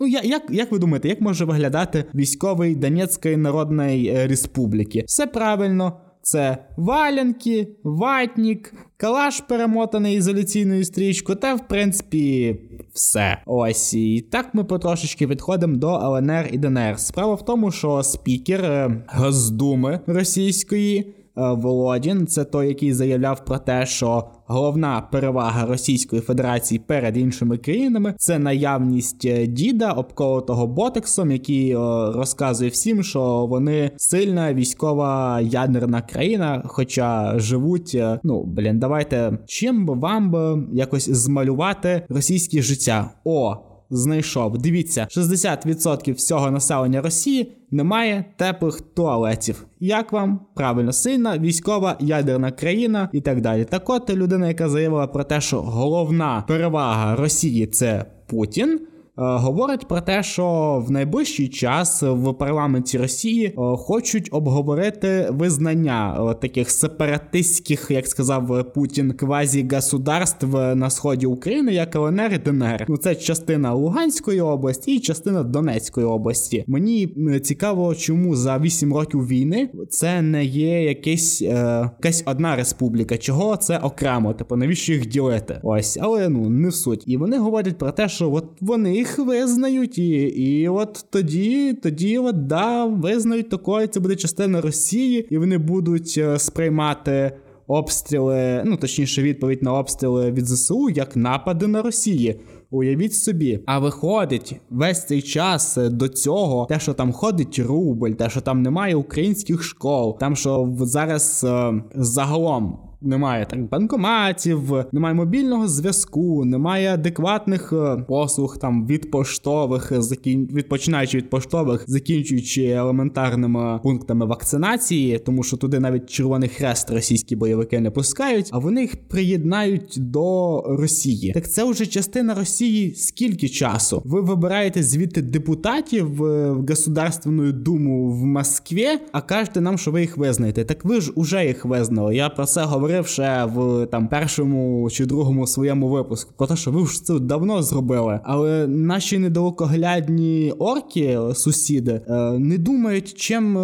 ну 0.00 0.06
як 0.06 0.42
як 0.50 0.72
ви 0.72 0.78
думаєте, 0.78 1.08
як 1.08 1.20
може 1.20 1.44
виглядати 1.44 2.04
військовий 2.14 2.74
Донецької 2.74 3.36
Народної 3.36 4.08
е, 4.08 4.26
Республіки? 4.26 5.04
Все 5.06 5.26
правильно. 5.26 5.92
Це 6.24 6.56
валянки, 6.76 7.68
ватнік, 7.84 8.74
калаш 8.96 9.40
перемотаний 9.40 10.16
ізоляційною 10.16 10.84
стрічкою, 10.84 11.38
та 11.38 11.54
в 11.54 11.68
принципі 11.68 12.56
все. 12.92 13.38
Ось 13.46 13.94
і 13.94 14.20
так 14.20 14.54
ми 14.54 14.64
потрошечки 14.64 15.26
відходимо 15.26 15.76
до 15.76 15.88
ЛНР 15.88 16.48
і 16.52 16.58
ДНР. 16.58 16.98
Справа 17.00 17.34
в 17.34 17.44
тому, 17.44 17.70
що 17.70 18.02
спікер 18.02 18.64
е, 18.64 19.04
Госдуми 19.08 20.00
російської. 20.06 21.14
Е, 21.36 21.52
Володін, 21.52 22.26
це 22.26 22.44
той, 22.44 22.68
який 22.68 22.92
заявляв 22.92 23.44
про 23.44 23.58
те, 23.58 23.86
що 23.86 24.24
головна 24.46 25.08
перевага 25.12 25.66
Російської 25.66 26.22
Федерації 26.22 26.78
перед 26.78 27.16
іншими 27.16 27.58
країнами 27.58 28.14
це 28.18 28.38
наявність 28.38 29.24
е, 29.24 29.46
діда, 29.46 29.92
обколотого 29.92 30.66
ботексом, 30.66 31.30
який 31.30 31.70
е, 31.70 31.76
розказує 32.14 32.70
всім, 32.70 33.02
що 33.02 33.46
вони 33.46 33.90
сильна 33.96 34.54
військова 34.54 35.40
ядерна 35.40 36.02
країна, 36.02 36.62
хоча 36.66 37.38
живуть. 37.38 37.98
Ну 38.22 38.44
блін, 38.44 38.78
давайте 38.78 39.38
чим 39.46 39.86
би 39.86 39.94
вам 39.94 40.30
би 40.30 40.64
якось 40.72 41.10
змалювати 41.10 42.02
російське 42.08 42.62
життя? 42.62 43.10
О, 43.24 43.56
знайшов. 43.90 44.58
Дивіться, 44.58 45.06
60% 45.10 46.14
всього 46.14 46.50
населення 46.50 47.02
Росії 47.02 47.52
немає 47.70 48.24
теплих 48.36 48.80
туалетів. 48.80 49.66
Як 49.80 50.12
вам 50.12 50.40
правильно 50.54 50.92
сильна 50.92 51.38
військова 51.38 51.96
ядерна 52.00 52.52
країна 52.52 53.08
і 53.12 53.20
так 53.20 53.40
далі? 53.40 53.64
Так 53.64 53.90
от 53.90 54.10
людина, 54.10 54.48
яка 54.48 54.68
заявила 54.68 55.06
про 55.06 55.24
те, 55.24 55.40
що 55.40 55.62
головна 55.62 56.44
перевага 56.48 57.16
Росії 57.16 57.66
це 57.66 58.04
Путін. 58.26 58.80
Е, 59.18 59.22
говорить 59.22 59.88
про 59.88 60.00
те, 60.00 60.22
що 60.22 60.78
в 60.86 60.90
найближчий 60.90 61.48
час 61.48 62.02
в 62.02 62.32
парламенті 62.32 62.98
Росії 62.98 63.46
е, 63.46 63.52
хочуть 63.76 64.28
обговорити 64.32 65.28
визнання 65.30 66.30
е, 66.30 66.34
таких 66.34 66.70
сепаратистських, 66.70 67.86
як 67.90 68.06
сказав 68.06 68.72
Путін, 68.74 69.12
квазі-государств 69.12 70.74
на 70.74 70.90
сході 70.90 71.26
України, 71.26 71.74
як 71.74 71.96
ЛНР 71.96 72.32
і 72.32 72.38
ДНР. 72.38 72.86
Ну 72.88 72.96
це 72.96 73.14
частина 73.14 73.74
Луганської 73.74 74.40
області 74.40 74.94
і 74.94 75.00
частина 75.00 75.42
Донецької 75.42 76.06
області. 76.06 76.64
Мені 76.66 77.06
цікаво, 77.42 77.94
чому 77.94 78.36
за 78.36 78.58
8 78.58 78.94
років 78.94 79.26
війни 79.26 79.70
це 79.90 80.22
не 80.22 80.44
є 80.44 80.82
якась, 80.82 81.42
е, 81.42 81.90
якась 81.98 82.22
одна 82.26 82.56
республіка. 82.56 83.18
Чого 83.18 83.56
це 83.56 83.78
окремо? 83.78 84.34
Типу 84.34 84.56
навіщо 84.56 84.92
їх 84.92 85.06
ділити? 85.06 85.60
Ось, 85.62 85.98
але 86.00 86.28
ну 86.28 86.50
не 86.50 86.72
суть. 86.72 87.02
І 87.06 87.16
вони 87.16 87.38
говорять 87.38 87.78
про 87.78 87.92
те, 87.92 88.08
що 88.08 88.32
от 88.32 88.46
вони 88.60 89.03
їх 89.04 89.18
визнають, 89.18 89.98
і 89.98 90.18
і 90.22 90.68
от 90.68 91.04
тоді, 91.10 91.72
тоді, 91.72 92.18
от 92.18 92.46
да, 92.46 92.84
визнають 92.84 93.48
такою, 93.48 93.86
це 93.86 94.00
буде 94.00 94.16
частина 94.16 94.60
Росії, 94.60 95.26
і 95.30 95.38
вони 95.38 95.58
будуть 95.58 96.14
е, 96.18 96.38
сприймати. 96.38 97.32
Обстріли, 97.66 98.62
ну 98.64 98.76
точніше, 98.76 99.22
відповідь 99.22 99.62
на 99.62 99.72
обстріли 99.72 100.30
від 100.30 100.46
ЗСУ 100.46 100.90
як 100.90 101.16
напади 101.16 101.66
на 101.66 101.82
Росії. 101.82 102.40
Уявіть 102.70 103.14
собі, 103.14 103.60
а 103.66 103.78
виходить 103.78 104.60
весь 104.70 105.06
цей 105.06 105.22
час 105.22 105.78
е, 105.78 105.88
до 105.88 106.08
цього, 106.08 106.66
те, 106.68 106.80
що 106.80 106.92
там 106.92 107.12
ходить 107.12 107.58
рубль, 107.58 108.10
те, 108.10 108.30
що 108.30 108.40
там 108.40 108.62
немає 108.62 108.94
українських 108.96 109.62
школ, 109.62 110.18
там 110.18 110.36
що 110.36 110.74
зараз 110.80 111.44
е, 111.48 111.72
загалом 111.94 112.78
немає 113.04 113.46
так 113.50 113.68
банкоматів, 113.68 114.72
немає 114.92 115.14
мобільного 115.14 115.68
зв'язку, 115.68 116.44
немає 116.44 116.94
адекватних 116.94 117.72
е, 117.72 118.04
послуг 118.08 118.58
там 118.58 118.86
від 118.86 119.10
поштових, 119.10 120.02
закін... 120.02 120.48
від 120.52 120.68
починаючи 120.68 121.18
від 121.18 121.30
поштових, 121.30 121.84
закінчуючи 121.86 122.66
елементарними 122.66 123.80
пунктами 123.82 124.26
вакцинації, 124.26 125.18
тому 125.18 125.42
що 125.42 125.56
туди 125.56 125.80
навіть 125.80 126.10
червоний 126.10 126.48
хрест 126.48 126.90
російські 126.90 127.36
бойовики 127.36 127.80
не 127.80 127.90
пускають, 127.90 128.50
а 128.52 128.58
вони 128.58 128.80
їх 128.80 128.96
приєднають 129.08 129.94
до 129.96 130.60
Росії. 130.66 131.32
Так 131.32 131.50
це 131.50 131.70
вже 131.70 131.86
частина 131.86 132.34
Росії. 132.34 132.94
Скільки 132.94 133.48
часу? 133.48 134.02
Ви 134.04 134.20
вибираєте 134.20 134.82
звідти 134.82 135.22
депутатів 135.22 136.16
в 136.16 136.52
Государственну 136.68 137.52
думу 137.52 138.10
в 138.10 138.24
Москві, 138.24 138.88
а 139.12 139.20
кажете 139.20 139.60
нам, 139.60 139.78
що 139.78 139.90
ви 139.90 140.00
їх 140.00 140.16
визнаєте. 140.16 140.64
Так 140.64 140.84
ви 140.84 141.00
ж 141.00 141.12
уже 141.14 141.46
їх 141.46 141.64
визнали. 141.64 142.16
Я 142.16 142.28
про 142.28 142.46
це 142.46 142.64
говорив 142.64 142.93
говорив 142.94 143.06
ще 143.06 143.44
в 143.44 143.86
там 143.86 144.08
першому 144.08 144.90
чи 144.90 145.06
другому 145.06 145.46
своєму 145.46 145.88
випуску 145.88 146.32
про 146.36 146.46
те, 146.46 146.56
що 146.56 146.70
ви 146.70 146.82
вже 146.82 147.04
це 147.04 147.18
давно 147.18 147.62
зробили. 147.62 148.20
Але 148.24 148.66
наші 148.66 149.18
недалекоглядні 149.18 150.52
орки, 150.58 151.18
сусіди, 151.34 152.00
е, 152.08 152.38
не 152.38 152.58
думають, 152.58 153.14
чим. 153.14 153.58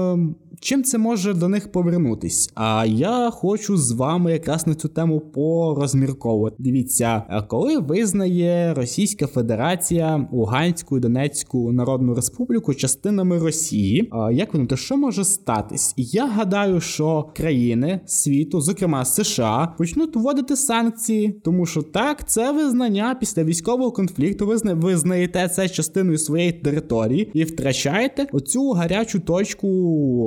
Е, 0.61 0.71
чим 0.71 0.85
це 0.85 0.99
може 0.99 1.35
до 1.35 1.49
них 1.49 1.73
повернутись? 1.73 2.51
А 2.55 2.87
я 2.87 3.31
хочу 3.31 3.77
з 3.77 3.93
вами 3.93 4.33
якраз 4.33 4.67
на 4.67 4.75
цю 4.75 4.89
тему 4.89 5.21
порозмірковувати. 5.21 6.57
Дивіться, 6.59 7.45
коли 7.49 7.79
визнає 7.79 8.75
Російська 8.75 9.27
Федерація 9.27 10.29
Луганську 10.33 10.97
і 10.97 11.01
Донецьку 11.01 11.73
Народну 11.73 12.15
Республіку 12.15 12.75
частинами 12.75 13.39
Росії, 13.39 14.11
як 14.33 14.55
воно 14.55 14.67
то 14.67 14.77
що 14.77 14.97
може 14.97 15.25
статись? 15.25 15.95
Я 15.97 16.27
гадаю, 16.27 16.81
що 16.81 17.31
країни 17.37 18.01
світу, 18.07 18.61
зокрема 18.61 19.05
США, 19.05 19.75
почнуть 19.79 20.17
вводити 20.17 20.57
санкції, 20.57 21.41
тому 21.45 21.67
що 21.67 21.83
так, 21.83 22.29
це 22.29 22.53
визнання 22.53 23.17
після 23.21 23.45
військового 23.45 23.93
конфлікту. 23.93 24.47
Ви 24.47 24.57
визнаєте 24.75 25.49
це 25.49 25.69
частиною 25.69 26.19
своєї 26.19 26.53
території 26.53 27.31
і 27.35 27.45
втрачаєте 27.45 28.27
оцю 28.33 28.71
гарячу 28.71 29.21
точку. 29.21 29.69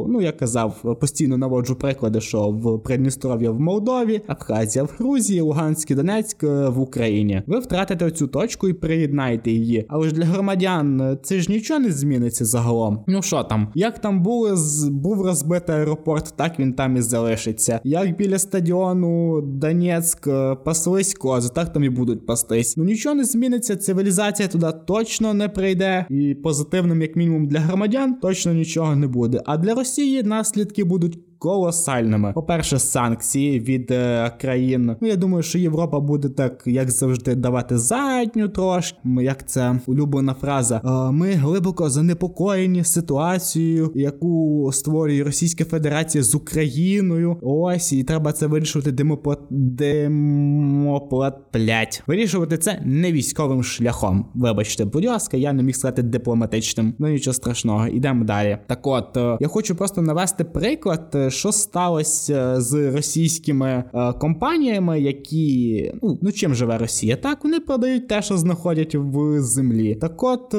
Ну 0.10 0.22
я 0.23 0.31
казав, 0.31 0.97
постійно 0.99 1.38
наводжу 1.38 1.75
приклади, 1.79 2.21
що 2.21 2.49
в 2.49 2.83
Придністров'я 2.83 3.51
в 3.51 3.59
Молдові, 3.59 4.21
Абхазія 4.27 4.83
в 4.83 4.89
Грузії, 4.97 5.41
Луганськ, 5.41 5.95
Донецьк 5.95 6.43
е, 6.43 6.69
в 6.69 6.79
Україні. 6.79 7.41
Ви 7.47 7.59
втратите 7.59 8.12
цю 8.12 8.27
точку 8.27 8.69
і 8.69 8.73
приєднаєте 8.73 9.51
її. 9.51 9.86
Але 9.89 10.09
ж 10.09 10.15
для 10.15 10.25
громадян 10.25 11.01
е, 11.01 11.17
це 11.23 11.39
ж 11.39 11.51
нічого 11.51 11.79
не 11.79 11.91
зміниться 11.91 12.45
загалом. 12.45 13.03
Ну 13.07 13.21
що 13.21 13.43
там, 13.43 13.67
як 13.75 13.99
там 13.99 14.23
були 14.23 14.55
був 14.91 15.21
розбитий 15.21 15.75
аеропорт, 15.75 16.33
так 16.36 16.59
він 16.59 16.73
там 16.73 16.97
і 16.97 17.01
залишиться. 17.01 17.79
Як 17.83 18.17
біля 18.17 18.39
стадіону 18.39 19.41
Донецьк 19.41 20.27
е, 20.27 20.55
паслись 20.55 21.13
кози, 21.13 21.49
так 21.55 21.73
там 21.73 21.83
і 21.83 21.89
будуть 21.89 22.25
пастись. 22.25 22.77
Ну 22.77 22.83
нічого 22.83 23.15
не 23.15 23.23
зміниться. 23.23 23.75
Цивілізація 23.75 24.47
туди 24.47 24.67
точно 24.88 25.33
не 25.33 25.49
прийде, 25.49 26.05
і 26.09 26.36
позитивним, 26.43 27.01
як 27.01 27.15
мінімум, 27.15 27.47
для 27.47 27.59
громадян 27.59 28.15
точно 28.21 28.53
нічого 28.53 28.95
не 28.95 29.07
буде. 29.07 29.41
А 29.45 29.57
для 29.57 29.73
Росії 29.73 30.12
наслідки 30.21 30.84
будуть 30.84 31.33
колосальними. 31.43 32.34
По-перше, 32.34 32.79
санкції 32.79 33.60
від 33.60 33.91
е, 33.91 34.32
країн. 34.41 34.95
Ну 35.01 35.08
я 35.08 35.15
думаю, 35.15 35.43
що 35.43 35.60
Європа 35.60 35.99
буде 35.99 36.29
так, 36.29 36.63
як 36.65 36.91
завжди, 36.91 37.36
давати 37.36 37.77
задню 37.77 38.49
трошки. 38.49 38.97
Як 39.06 39.49
це 39.49 39.79
улюблена 39.86 40.34
фраза. 40.34 40.82
Е, 40.86 41.12
ми 41.12 41.32
глибоко 41.32 41.89
занепокоєні 41.89 42.84
ситуацією, 42.84 43.91
яку 43.95 44.69
створює 44.73 45.23
Російська 45.23 45.65
Федерація 45.65 46.23
з 46.23 46.36
Україною. 46.36 47.38
Ось 47.41 47.93
і 47.93 48.03
треба 48.03 48.32
це 48.32 48.47
вирішувати 48.47 48.91
демоплат... 48.91 49.39
демоплат... 49.49 51.34
Вирішувати 52.08 52.58
це 52.58 52.82
не 52.86 53.12
військовим 53.12 53.63
шляхом. 53.63 54.25
Вибачте, 54.36 54.86
будь 54.86 55.06
ласка, 55.06 55.38
я 55.38 55.53
не 55.53 55.63
міг 55.63 55.75
сказати 55.75 56.03
дипломатичним. 56.03 56.93
Ну 56.99 57.08
нічого 57.08 57.34
страшного, 57.34 57.88
ідемо 57.88 58.23
далі. 58.25 58.58
Так, 58.67 58.88
от 58.88 59.17
е, 59.17 59.38
я 59.39 59.47
хочу 59.47 59.75
просто 59.75 60.01
навести 60.01 60.43
приклад. 60.43 61.17
Е, 61.34 61.38
що 61.38 61.52
сталося 61.52 62.62
з 62.62 62.91
російськими 62.91 63.84
е, 63.93 64.13
компаніями, 64.13 65.02
які 65.02 65.91
ну 66.02 66.19
ну 66.22 66.32
чим 66.32 66.56
живе 66.56 66.78
Росія? 66.78 67.15
Так 67.15 67.43
вони 67.43 67.60
продають 67.60 68.08
те, 68.08 68.22
що 68.22 68.38
знаходять 68.38 68.96
в 68.96 69.41
землі. 69.41 69.96
Так, 69.96 70.24
от. 70.24 70.56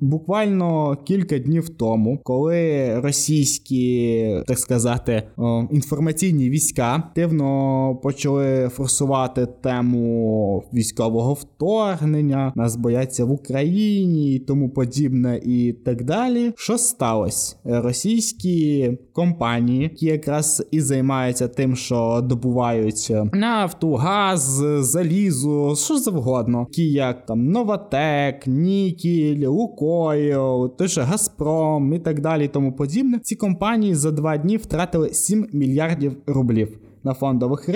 Буквально 0.00 0.96
кілька 1.04 1.38
днів 1.38 1.68
тому, 1.68 2.18
коли 2.22 2.94
російські, 3.00 4.26
так 4.46 4.58
сказати, 4.58 5.22
інформаційні 5.70 6.50
війська 6.50 6.94
активно 6.94 7.96
почали 8.02 8.68
форсувати 8.68 9.46
тему 9.62 10.62
військового 10.74 11.32
вторгнення, 11.32 12.52
нас 12.56 12.76
бояться 12.76 13.24
в 13.24 13.32
Україні 13.32 14.34
і 14.34 14.38
тому 14.38 14.70
подібне, 14.70 15.40
і 15.44 15.72
так 15.84 16.04
далі. 16.04 16.52
Що 16.56 16.78
сталося? 16.78 17.56
Російські 17.64 18.90
компанії, 19.12 19.82
які 19.82 20.06
якраз 20.06 20.66
і 20.70 20.80
займаються 20.80 21.48
тим, 21.48 21.76
що 21.76 22.20
добувають 22.24 23.12
нафту, 23.32 23.94
газ, 23.94 24.62
залізо, 24.78 25.74
що 25.76 25.98
завгодно, 25.98 26.64
такі 26.64 26.92
як 26.92 27.26
там 27.26 27.46
Новатек, 27.46 28.46
Нікіль, 28.46 29.46
Лукойл, 29.90 30.76
той 30.76 30.88
же 30.88 31.02
Газпром 31.02 31.94
і 31.94 31.98
так 31.98 32.20
далі, 32.20 32.44
і 32.44 32.48
тому 32.48 32.72
подібне. 32.72 33.18
Ці 33.18 33.36
компанії 33.36 33.94
за 33.94 34.10
два 34.10 34.36
дні 34.36 34.56
втратили 34.56 35.14
7 35.14 35.46
мільярдів 35.52 36.16
рублів 36.26 36.78
на 37.04 37.14
фондових 37.14 37.68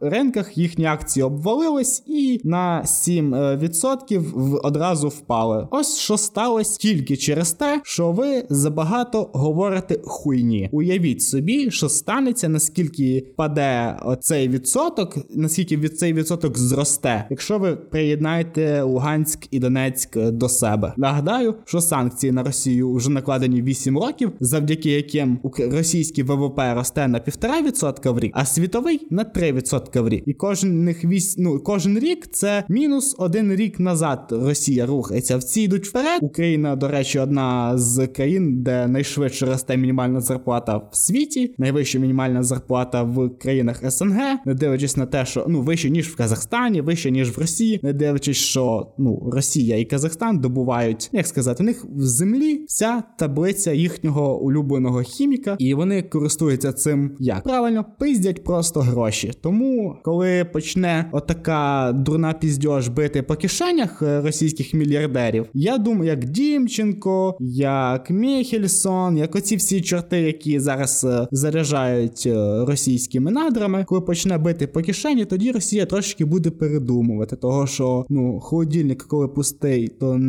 ринках 0.00 0.58
їхні 0.58 0.84
акції 0.84 1.24
обвалились 1.24 2.02
і 2.06 2.40
на 2.44 2.82
7% 2.84 4.14
е, 4.14 4.58
одразу 4.62 5.08
впали. 5.08 5.68
Ось 5.70 5.96
що 5.96 6.16
сталося 6.16 6.78
тільки 6.78 7.16
через 7.16 7.52
те, 7.52 7.80
що 7.84 8.12
ви 8.12 8.44
забагато 8.50 9.30
говорите 9.32 10.00
хуйні. 10.04 10.68
Уявіть 10.72 11.22
собі, 11.22 11.70
що 11.70 11.88
станеться, 11.88 12.48
наскільки 12.48 13.26
паде 13.36 13.96
цей 14.20 14.48
відсоток, 14.48 15.18
наскільки 15.30 15.76
від 15.76 15.98
цей 15.98 16.12
відсоток 16.12 16.58
зросте, 16.58 17.26
якщо 17.30 17.58
ви 17.58 17.76
приєднаєте 17.76 18.82
Луганськ 18.82 19.48
і 19.50 19.58
Донецьк 19.58 20.18
до 20.18 20.48
себе. 20.48 20.94
Нагадаю, 20.96 21.54
що 21.64 21.80
санкції 21.80 22.32
на 22.32 22.42
Росію 22.42 22.94
вже 22.94 23.10
накладені 23.10 23.62
8 23.62 23.98
років, 23.98 24.32
завдяки 24.40 24.90
яким 24.90 25.38
російський 25.58 26.24
ВВП 26.24 26.60
росте 26.74 27.08
на 27.08 27.20
1,5% 27.20 28.12
в 28.12 28.18
рік, 28.18 28.32
а 28.34 28.44
світ 28.44 28.65
світовий 28.66 29.06
на 29.10 29.24
3% 29.24 30.00
в 30.00 30.08
рік. 30.08 30.22
І 30.26 30.34
кожен 30.34 30.94
вісь, 31.04 31.38
ну, 31.38 31.58
кожен 31.58 31.98
рік 31.98 32.26
це 32.30 32.64
мінус 32.68 33.14
один 33.18 33.54
рік 33.54 33.80
назад. 33.80 34.28
Росія 34.30 34.86
рухається. 34.86 35.36
Всі 35.36 35.62
йдуть 35.62 35.86
вперед. 35.86 36.18
Україна, 36.22 36.76
до 36.76 36.88
речі, 36.88 37.18
одна 37.18 37.78
з 37.78 38.06
країн, 38.06 38.62
де 38.62 38.86
найшвидше 38.86 39.46
росте 39.46 39.76
мінімальна 39.76 40.20
зарплата 40.20 40.76
в 40.76 40.96
світі, 40.96 41.54
найвища 41.58 41.98
мінімальна 41.98 42.42
зарплата 42.42 43.02
в 43.02 43.28
країнах 43.38 43.90
СНГ, 43.90 44.20
не 44.46 44.54
дивлячись 44.54 44.96
на 44.96 45.06
те, 45.06 45.24
що 45.24 45.46
ну 45.48 45.60
вище 45.62 45.90
ніж 45.90 46.08
в 46.08 46.16
Казахстані, 46.16 46.80
вище 46.80 47.10
ніж 47.10 47.36
в 47.36 47.40
Росії, 47.40 47.80
не 47.82 47.92
дивлячись, 47.92 48.36
що 48.36 48.92
ну 48.98 49.30
Росія 49.32 49.78
і 49.78 49.84
Казахстан 49.84 50.38
добувають, 50.38 51.10
як 51.12 51.26
сказати, 51.26 51.62
у 51.62 51.66
них 51.66 51.84
в 51.84 52.02
землі 52.02 52.64
вся 52.68 53.02
таблиця 53.18 53.72
їхнього 53.72 54.40
улюбленого 54.40 55.02
хіміка, 55.02 55.56
і 55.58 55.74
вони 55.74 56.02
користуються 56.02 56.72
цим 56.72 57.16
як 57.20 57.42
правильно 57.42 57.84
пиздять 57.98 58.44
про 58.44 58.55
просто 58.56 58.80
гроші. 58.80 59.32
Тому, 59.40 59.96
коли 60.04 60.44
почне 60.44 61.08
отака 61.12 61.92
дурна 61.92 62.32
піздьош 62.32 62.88
бити 62.88 63.22
по 63.22 63.34
кишенях 63.34 64.02
е, 64.02 64.20
російських 64.20 64.74
мільярдерів, 64.74 65.46
я 65.54 65.78
думаю, 65.78 66.10
як 66.10 66.24
Дімченко, 66.24 67.36
як 67.40 68.10
Міхельсон, 68.10 69.16
як 69.16 69.36
оці 69.36 69.56
всі 69.56 69.80
чорти, 69.80 70.20
які 70.20 70.60
зараз 70.60 71.04
е, 71.04 71.28
заряджають 71.30 72.22
е, 72.26 72.64
російськими 72.64 73.30
надрами, 73.30 73.84
коли 73.88 74.00
почне 74.00 74.38
бити 74.38 74.66
по 74.66 74.82
кишені, 74.82 75.24
тоді 75.24 75.52
Росія 75.52 75.86
трошки 75.86 76.24
буде 76.24 76.50
передумувати, 76.50 77.36
того 77.36 77.66
що 77.66 78.06
ну 78.08 78.40
холодильник, 78.40 79.02
коли 79.02 79.28
пустий, 79.28 79.88
то 79.88 80.20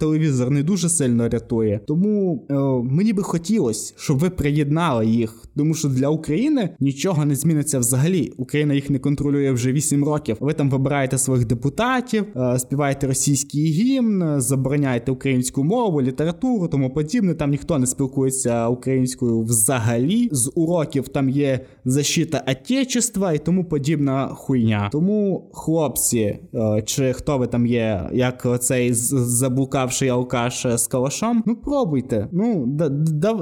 телевізор 0.00 0.50
не 0.50 0.62
дуже 0.62 0.88
сильно 0.88 1.28
рятує. 1.28 1.80
Тому 1.86 2.46
е, 2.50 2.54
мені 2.94 3.12
би 3.12 3.22
хотілося, 3.22 3.94
щоб 3.96 4.18
ви 4.18 4.30
приєднали 4.30 5.06
їх, 5.06 5.44
тому 5.56 5.74
що 5.74 5.88
для 5.88 6.08
України 6.08 6.76
нічого 6.80 7.24
не 7.24 7.34
зміниться 7.34 7.75
взагалі 7.78 8.32
Україна 8.36 8.74
їх 8.74 8.90
не 8.90 8.98
контролює 8.98 9.52
вже 9.52 9.72
8 9.72 10.04
років. 10.04 10.36
Ви 10.40 10.52
там 10.52 10.70
вибираєте 10.70 11.18
своїх 11.18 11.46
депутатів, 11.46 12.24
е, 12.36 12.58
співаєте 12.58 13.06
російський 13.06 13.64
гімн, 13.64 14.40
забороняєте 14.40 15.12
українську 15.12 15.64
мову, 15.64 16.02
літературу, 16.02 16.68
тому 16.68 16.90
подібне. 16.90 17.34
Там 17.34 17.50
ніхто 17.50 17.78
не 17.78 17.86
спілкується 17.86 18.68
українською 18.68 19.42
взагалі. 19.42 20.28
З 20.32 20.52
уроків 20.54 21.08
там 21.08 21.28
є 21.28 21.60
защита 21.84 22.44
отечества 22.48 23.32
і 23.32 23.38
тому 23.38 23.64
подібна 23.64 24.28
хуйня. 24.28 24.88
Тому 24.92 25.50
хлопці, 25.52 26.38
е, 26.54 26.82
чи 26.86 27.12
хто 27.12 27.38
ви 27.38 27.46
там 27.46 27.66
є, 27.66 28.10
як 28.12 28.60
цей 28.60 28.90
заблукавший 28.92 30.08
алкаш 30.08 30.66
з 30.74 30.86
калашом, 30.86 31.42
ну 31.46 31.56
пробуйте. 31.56 32.28
Ну 32.32 32.66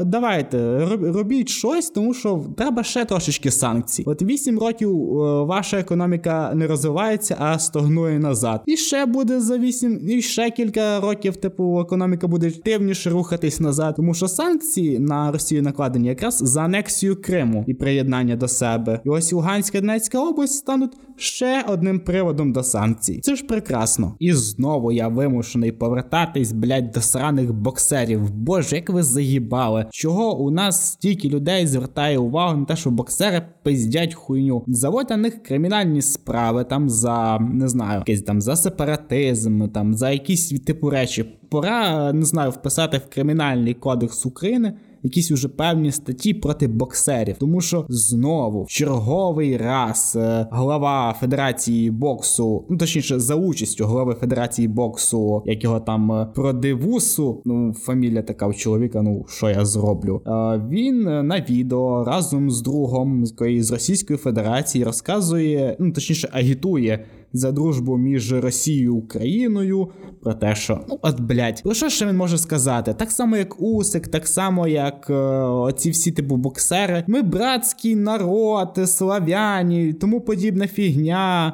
давайте 0.04 0.78
робіть 1.02 1.48
щось, 1.48 1.90
тому 1.90 2.14
що 2.14 2.44
треба 2.56 2.82
ще 2.82 3.04
трошечки 3.04 3.50
санкцій. 3.50 4.02
От 4.06 4.22
8 4.24 4.58
років 4.58 4.90
е, 4.90 5.44
ваша 5.44 5.78
економіка 5.78 6.52
не 6.54 6.66
розвивається, 6.66 7.36
а 7.38 7.58
стогнує 7.58 8.18
назад. 8.18 8.62
І 8.66 8.76
ще 8.76 9.06
буде 9.06 9.40
за 9.40 9.58
8, 9.58 10.10
і 10.10 10.22
ще 10.22 10.50
кілька 10.50 11.00
років, 11.00 11.36
типу, 11.36 11.80
економіка 11.80 12.26
буде 12.26 12.48
активніше 12.48 13.10
рухатись 13.10 13.60
назад, 13.60 13.94
тому 13.96 14.14
що 14.14 14.28
санкції 14.28 14.98
на 14.98 15.32
Росію 15.32 15.62
накладені 15.62 16.08
якраз 16.08 16.38
за 16.38 16.62
анексію 16.62 17.22
Криму 17.22 17.64
і 17.66 17.74
приєднання 17.74 18.36
до 18.36 18.48
себе. 18.48 19.00
І 19.04 19.08
ось 19.08 19.32
Луганська 19.32 19.80
Донецька 19.80 20.20
область 20.20 20.54
стануть 20.54 20.92
ще 21.16 21.64
одним 21.68 22.00
приводом 22.00 22.52
до 22.52 22.62
санкцій. 22.62 23.20
Це 23.22 23.36
ж 23.36 23.44
прекрасно. 23.44 24.14
І 24.18 24.32
знову 24.32 24.92
я 24.92 25.08
вимушений 25.08 25.72
повертатись, 25.72 26.52
блять, 26.52 26.90
до 26.90 27.00
сраних 27.00 27.52
боксерів. 27.52 28.30
Боже, 28.30 28.76
як 28.76 28.90
ви 28.90 29.02
заїбали, 29.02 29.86
чого 29.90 30.38
у 30.38 30.50
нас 30.50 30.92
стільки 30.92 31.28
людей 31.28 31.66
звертає 31.66 32.18
увагу 32.18 32.58
на 32.58 32.64
те, 32.64 32.76
що 32.76 32.90
боксери 32.90 33.42
пиздять 33.62 34.13
хуйню. 34.14 34.64
Заводь 34.66 35.10
на 35.10 35.16
них 35.16 35.42
кримінальні 35.42 36.02
справи 36.02 36.64
там 36.64 36.88
за 36.90 37.38
не 37.38 37.68
знаю, 37.68 37.98
якісь 37.98 38.22
там 38.22 38.40
за 38.40 38.56
сепаратизм, 38.56 39.68
там 39.68 39.94
за 39.94 40.10
якісь 40.10 40.48
типу 40.48 40.90
речі. 40.90 41.24
Пора 41.48 42.12
не 42.12 42.24
знаю 42.24 42.50
вписати 42.50 42.98
в 42.98 43.14
кримінальний 43.14 43.74
кодекс 43.74 44.26
України 44.26 44.74
якісь 45.04 45.30
уже 45.30 45.48
певні 45.48 45.92
статті 45.92 46.34
проти 46.34 46.68
боксерів, 46.68 47.36
тому 47.38 47.60
що 47.60 47.86
знову 47.88 48.66
черговий 48.68 49.56
раз 49.56 50.16
е, 50.16 50.46
глава 50.50 51.16
Федерації 51.20 51.90
боксу, 51.90 52.64
ну 52.70 52.76
точніше, 52.76 53.20
за 53.20 53.34
участю 53.34 53.84
голови 53.84 54.14
Федерації 54.14 54.68
боксу, 54.68 55.42
як 55.46 55.64
його 55.64 55.80
там 55.80 56.12
е, 56.12 56.28
продивусу, 56.34 57.42
ну 57.44 57.74
фамілія 57.74 58.22
така 58.22 58.46
у 58.46 58.52
чоловіка. 58.52 59.02
Ну 59.02 59.24
що 59.28 59.50
я 59.50 59.64
зроблю? 59.64 60.22
Е, 60.26 60.30
він 60.70 61.02
на 61.02 61.44
відео 61.50 62.04
разом 62.04 62.50
з 62.50 62.62
другом 62.62 63.26
з 63.26 63.70
Російської 63.70 64.16
Федерації 64.16 64.84
розказує, 64.84 65.76
ну 65.80 65.92
точніше, 65.92 66.28
агітує 66.32 67.04
за 67.34 67.52
дружбу 67.52 67.96
між 67.96 68.32
Росією 68.32 68.84
і 68.84 68.88
Україною. 68.88 69.88
Про 70.22 70.34
те, 70.34 70.54
що 70.54 70.80
ну 70.88 70.98
от 71.02 71.20
блять, 71.20 71.62
про 71.62 71.74
що 71.74 71.88
ще 71.88 72.06
він 72.06 72.16
може 72.16 72.38
сказати? 72.38 72.94
Так 72.98 73.10
само, 73.10 73.36
як 73.36 73.62
Усик, 73.62 74.08
так 74.08 74.26
само, 74.26 74.68
як 74.68 75.06
е, 75.10 75.14
оці 75.42 75.90
всі 75.90 76.12
типу 76.12 76.36
боксери. 76.36 77.04
Ми 77.06 77.22
братський 77.22 77.96
народ, 77.96 78.80
славяні, 78.84 79.92
тому 79.92 80.20
подібна 80.20 80.66
фігня. 80.66 81.52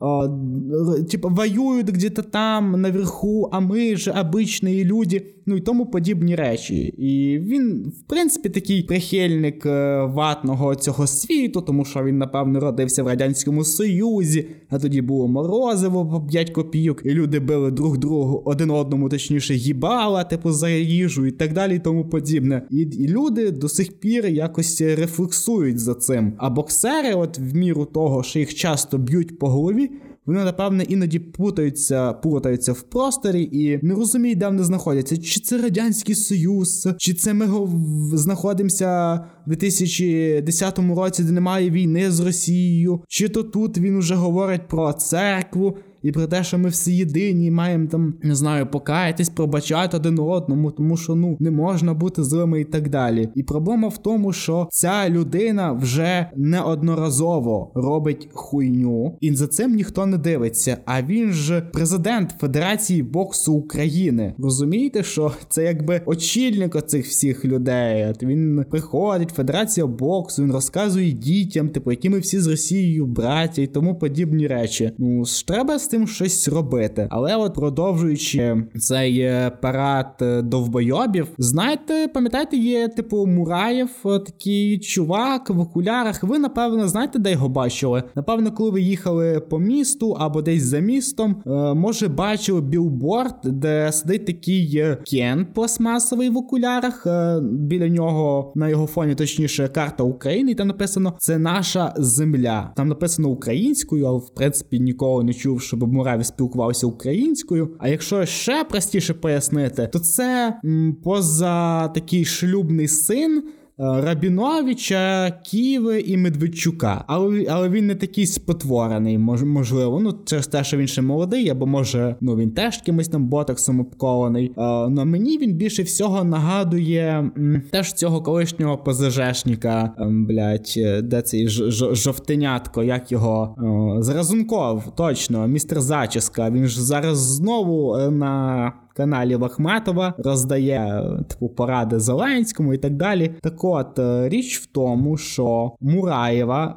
Е, 0.99 1.03
типу 1.03 1.29
воюють 1.29 1.91
где-то 1.91 2.23
там 2.23 2.81
наверху, 2.81 3.49
а 3.53 3.61
ми 3.61 3.97
ж 3.97 4.11
обичні 4.21 4.85
люди. 4.85 5.27
Ну 5.51 5.57
і 5.57 5.61
тому 5.61 5.87
подібні 5.87 6.35
речі. 6.37 6.77
І 6.99 7.39
він, 7.39 7.93
в 7.99 8.03
принципі, 8.09 8.49
такий 8.49 8.83
прихильник 8.83 9.67
е, 9.67 10.05
ватного 10.05 10.75
цього 10.75 11.07
світу, 11.07 11.61
тому 11.61 11.85
що 11.85 12.05
він, 12.05 12.19
напевно, 12.19 12.61
родився 12.61 13.03
в 13.03 13.07
Радянському 13.07 13.65
Союзі, 13.65 14.47
а 14.69 14.79
тоді 14.79 15.03
було 15.03 15.29
морозиво 15.29 16.07
по 16.07 16.21
5 16.21 16.51
копійок, 16.51 17.03
і 17.05 17.11
люди 17.11 17.41
били 17.41 17.71
друг 17.71 17.99
другу 17.99 18.43
один 18.45 18.71
одному, 18.71 19.09
точніше, 19.09 19.55
їбала, 19.55 20.25
типу, 20.25 20.53
за 20.53 20.71
їжу 20.71 21.27
і 21.27 21.31
так 21.31 21.53
далі, 21.53 21.77
і 21.77 21.79
тому 21.79 22.05
подібне. 22.05 22.63
І, 22.71 22.77
і 22.77 23.09
люди 23.09 23.51
до 23.51 23.69
сих 23.69 23.93
пір 23.93 24.27
якось 24.27 24.81
рефлексують 24.81 25.79
за 25.79 25.95
цим. 25.95 26.33
А 26.39 26.51
боксери, 26.51 27.15
от 27.15 27.39
в 27.39 27.55
міру 27.55 27.85
того, 27.85 28.23
що 28.23 28.39
їх 28.39 28.55
часто 28.55 28.99
б'ють 28.99 29.39
по 29.39 29.49
голові. 29.49 29.91
Вони, 30.31 30.45
напевне, 30.45 30.85
іноді 30.85 31.19
путаються, 31.19 32.13
плутаються 32.13 32.73
в 32.73 32.83
просторі 32.83 33.43
і 33.53 33.87
не 33.87 33.95
розуміють, 33.95 34.39
де 34.39 34.47
вони 34.47 34.65
знаходяться. 34.65 35.17
Чи 35.17 35.41
це 35.41 35.63
Радянський 35.63 36.15
Союз, 36.15 36.89
чи 36.99 37.15
це 37.15 37.35
ми 37.35 37.69
знаходимося 38.13 39.15
в 39.47 39.49
2010 39.49 40.79
році, 40.79 41.25
де 41.25 41.33
немає 41.33 41.71
війни 41.71 42.11
з 42.11 42.21
Росією, 42.21 43.01
чи 43.09 43.29
то 43.29 43.43
тут 43.43 43.79
він 43.79 43.97
уже 43.97 44.15
говорить 44.15 44.69
про 44.69 44.93
церкву. 44.93 45.79
І 46.03 46.13
про 46.13 46.27
те, 46.27 46.45
що 46.45 46.59
ми 46.59 46.69
всі 46.69 46.97
єдині, 46.97 47.51
маємо 47.51 47.87
там 47.87 48.15
не 48.23 48.35
знаю, 48.35 48.67
покаятись, 48.67 49.29
пробачати 49.29 49.97
один 49.97 50.19
одному, 50.19 50.71
тому 50.71 50.97
що 50.97 51.15
ну 51.15 51.37
не 51.41 51.51
можна 51.51 51.95
бути 51.95 52.25
злими 52.25 52.61
і 52.61 52.65
так 52.65 52.89
далі. 52.89 53.29
І 53.35 53.43
проблема 53.43 53.89
в 53.89 53.99
тому, 53.99 54.33
що 54.33 54.69
ця 54.71 55.09
людина 55.09 55.73
вже 55.73 56.31
неодноразово 56.37 57.73
робить 57.75 58.29
хуйню, 58.33 59.17
і 59.21 59.35
за 59.35 59.47
цим 59.47 59.75
ніхто 59.75 60.07
не 60.07 60.19
дивиться. 60.19 60.77
А 60.87 61.03
він 61.03 61.33
ж 61.33 61.63
президент 61.73 62.35
Федерації 62.41 63.03
боксу 63.03 63.55
України. 63.55 64.35
Розумієте, 64.39 65.03
що 65.03 65.33
це 65.49 65.65
якби 65.65 66.03
очільник 66.07 66.75
оцих 66.75 67.07
всіх 67.07 67.45
людей. 67.45 68.07
От 68.11 68.23
Він 68.23 68.65
приходить, 68.71 69.31
Федерація 69.31 69.87
боксу, 69.87 70.43
він 70.43 70.53
розказує 70.53 71.13
дітям, 71.13 71.69
типу, 71.69 71.91
які 71.91 72.11
ми 72.11 72.19
всі 72.19 72.41
з 72.41 72.47
Росією 72.47 73.07
браття 73.07 73.63
і 73.63 73.67
тому 73.67 73.95
подібні 73.95 74.47
речі. 74.47 74.93
Ну 74.99 75.25
ж 75.25 75.47
треба 75.47 75.79
тим 75.91 76.07
щось 76.07 76.49
робити. 76.49 77.07
Але 77.11 77.37
от 77.37 77.55
продовжуючи 77.55 78.63
цей 78.79 79.21
е, 79.21 79.53
парад 79.63 80.07
е, 80.23 80.43
довбойобів, 80.43 81.29
знаєте, 81.39 82.09
пам'ятаєте, 82.15 82.57
є 82.57 82.89
типу 82.89 83.27
Мураєв, 83.27 83.89
е, 84.07 84.19
такий 84.19 84.79
чувак 84.79 85.51
в 85.51 85.61
окулярах. 85.61 86.23
Ви 86.23 86.39
напевно 86.39 86.89
знаєте, 86.89 87.19
де 87.19 87.33
його 87.33 87.49
бачили? 87.49 88.03
Напевно, 88.15 88.53
коли 88.53 88.71
ви 88.71 88.81
їхали 88.81 89.41
по 89.41 89.59
місту 89.59 90.17
або 90.21 90.43
десь 90.43 90.63
за 90.63 90.79
містом, 90.79 91.43
може 91.77 92.09
бачили 92.09 92.61
білборд, 92.61 93.35
де 93.45 93.93
сидить 93.93 94.27
такий 94.27 94.85
кен 95.11 95.47
пластмасовий 95.55 96.31
в 96.31 96.37
окулярах. 96.37 97.07
Біля 97.43 97.89
нього 97.89 98.53
на 98.55 98.69
його 98.69 98.87
фоні, 98.87 99.15
точніше, 99.15 99.69
карта 99.69 100.05
України, 100.05 100.51
і 100.51 100.55
там 100.55 100.69
написано 100.69 101.15
Це 101.19 101.39
наша 101.39 101.95
земля. 101.97 102.73
Там 102.77 102.89
написано 102.89 103.29
українською, 103.29 104.07
але 104.07 104.19
в 104.19 104.35
принципі 104.35 104.81
ніколи 104.81 105.25
не 105.25 105.35
чув, 105.35 105.63
щоб 105.63 105.80
Мураєв 105.87 106.27
спілкувався 106.27 106.87
українською. 106.87 107.77
А 107.79 107.89
якщо 107.89 108.27
ще 108.27 108.65
простіше 108.65 109.15
пояснити, 109.15 109.89
то 109.93 109.99
це 109.99 110.59
м, 110.65 110.97
поза 111.05 111.89
такий 111.89 112.25
шлюбний 112.25 112.89
син. 112.89 113.43
Е, 113.81 114.01
Рабіновича, 114.01 115.33
Ківи 115.45 116.01
і 116.01 116.17
Медведчука. 116.17 117.05
Але 117.07 117.47
але 117.51 117.69
він 117.69 117.87
не 117.87 117.95
такий 117.95 118.27
спотворений, 118.27 119.19
мож, 119.19 119.43
можливо. 119.43 120.01
Ну, 120.01 120.15
через 120.25 120.47
те, 120.47 120.65
що 120.65 120.77
він 120.77 120.87
ще 120.87 121.03
молодий, 121.03 121.49
або 121.49 121.67
може 121.67 122.17
ну 122.21 122.37
він 122.37 122.51
теж 122.51 122.79
кимось 122.79 123.09
там 123.09 123.29
ботоксом 123.29 123.81
обкований. 123.81 124.53
А, 124.57 124.89
ну 124.91 125.05
мені 125.05 125.39
він 125.39 125.53
більше 125.55 125.83
всього 125.83 126.25
нагадує 126.25 127.31
м, 127.37 127.63
теж 127.71 127.93
цього 127.93 128.23
колишнього 128.23 128.79
ПЗЖшника, 128.79 129.93
блять, 129.99 130.75
е, 130.77 131.03
де 131.03 131.23
цей 131.23 131.49
ж, 131.49 131.71
ж, 131.71 131.95
жовтенятко, 131.95 132.83
як 132.83 133.13
його 133.13 133.57
о, 133.59 134.03
Зразунков, 134.03 134.97
точно, 134.97 135.47
містер 135.47 135.81
Зачіска. 135.81 136.51
Він 136.51 136.67
ж 136.67 136.85
зараз 136.85 137.19
знову 137.19 137.97
е, 137.97 138.11
на 138.11 138.73
каналі 138.95 139.37
Вахметова 139.37 140.15
роздає 140.19 141.03
типу 141.29 141.49
поради 141.49 142.01
Зеленському 142.01 142.75
і 142.75 142.79
так 142.79 142.97
далі. 142.97 143.31
Так 143.43 143.65
от 143.65 143.99
е, 143.99 144.29
річ 144.29 144.59
в 144.59 144.67
тому, 144.67 145.17
що 145.17 145.73
Мураєва, 145.81 146.77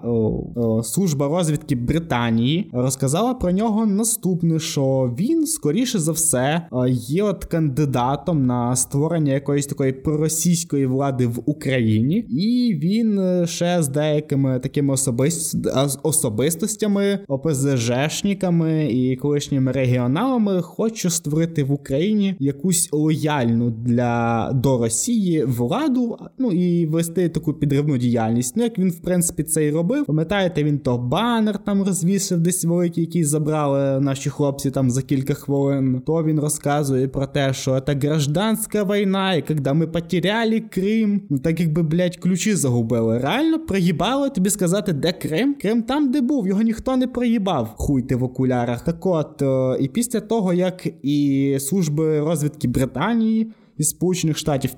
служба 0.83 1.27
розвідки 1.27 1.75
Британії, 1.75 2.69
розказала 2.73 3.33
про 3.33 3.51
нього 3.51 3.85
наступне: 3.85 4.59
що 4.59 5.13
він, 5.19 5.45
скоріше 5.45 5.99
за 5.99 6.11
все, 6.11 6.67
е, 6.73 6.89
є 6.89 7.23
от 7.23 7.45
кандидатом 7.45 8.45
на 8.45 8.75
створення 8.75 9.33
якоїсь 9.33 9.65
такої 9.65 9.91
проросійської 9.91 10.85
влади 10.85 11.27
в 11.27 11.39
Україні, 11.45 12.15
і 12.17 12.79
він 12.83 13.19
е, 13.19 13.47
ще 13.47 13.83
з 13.83 13.87
деякими 13.87 14.59
такими 14.59 14.93
особист... 14.93 15.67
особистостями, 16.03 17.19
ОПЗЖшниками 17.27 18.85
і 18.85 19.15
колишніми 19.15 19.71
регіоналами 19.71 20.61
хоче 20.61 21.09
створити 21.09 21.63
в 21.63 21.71
Україні. 21.71 22.02
Україні 22.03 22.35
якусь 22.39 22.89
лояльну 22.91 23.69
для 23.69 24.51
до 24.53 24.77
Росії 24.77 25.45
владу, 25.45 26.17
ну 26.37 26.51
і 26.51 26.85
вести 26.85 27.29
таку 27.29 27.53
підривну 27.53 27.97
діяльність. 27.97 28.57
Ну 28.57 28.63
як 28.63 28.79
він 28.79 28.89
в 28.89 28.99
принципі 28.99 29.43
це 29.43 29.65
і 29.65 29.71
робив. 29.71 30.05
Пам'ятаєте, 30.05 30.63
він 30.63 30.79
то 30.79 30.97
банер 30.97 31.57
там 31.57 31.83
розвісив 31.83 32.39
десь 32.39 32.65
великий, 32.65 33.03
який 33.03 33.23
забрали 33.23 33.99
наші 33.99 34.29
хлопці 34.29 34.71
там 34.71 34.89
за 34.89 35.01
кілька 35.01 35.33
хвилин. 35.33 36.01
То 36.05 36.23
він 36.23 36.39
розказує 36.39 37.07
про 37.07 37.27
те, 37.27 37.53
що 37.53 37.79
це 37.79 37.93
гражданська 37.93 38.83
війна, 38.83 39.33
і 39.33 39.41
коли 39.41 39.73
ми 39.73 39.87
потеряли 39.87 40.59
Крим, 40.59 41.21
ну 41.29 41.39
так 41.39 41.59
якби 41.59 41.83
блять 41.83 42.17
ключі 42.17 42.55
загубили. 42.55 43.17
Реально 43.17 43.59
проїбало 43.59 44.29
тобі 44.29 44.49
сказати, 44.49 44.93
де 44.93 45.11
Крим? 45.11 45.55
Крим 45.61 45.83
там, 45.83 46.11
де 46.11 46.21
був, 46.21 46.47
його 46.47 46.61
ніхто 46.61 46.97
не 46.97 47.07
проїбав. 47.07 47.73
Хуйте 47.75 48.15
в 48.15 48.23
окулярах. 48.23 48.83
Так 48.83 49.05
от, 49.05 49.41
е, 49.41 49.77
і 49.79 49.87
після 49.87 50.19
того, 50.19 50.53
як 50.53 50.87
і 51.03 51.57
служби 51.59 51.92
служби 51.93 52.19
розвідки 52.19 52.67
Британії 52.67 53.51
і 53.77 53.83
Сполучених 53.83 54.37
Штатів 54.37 54.71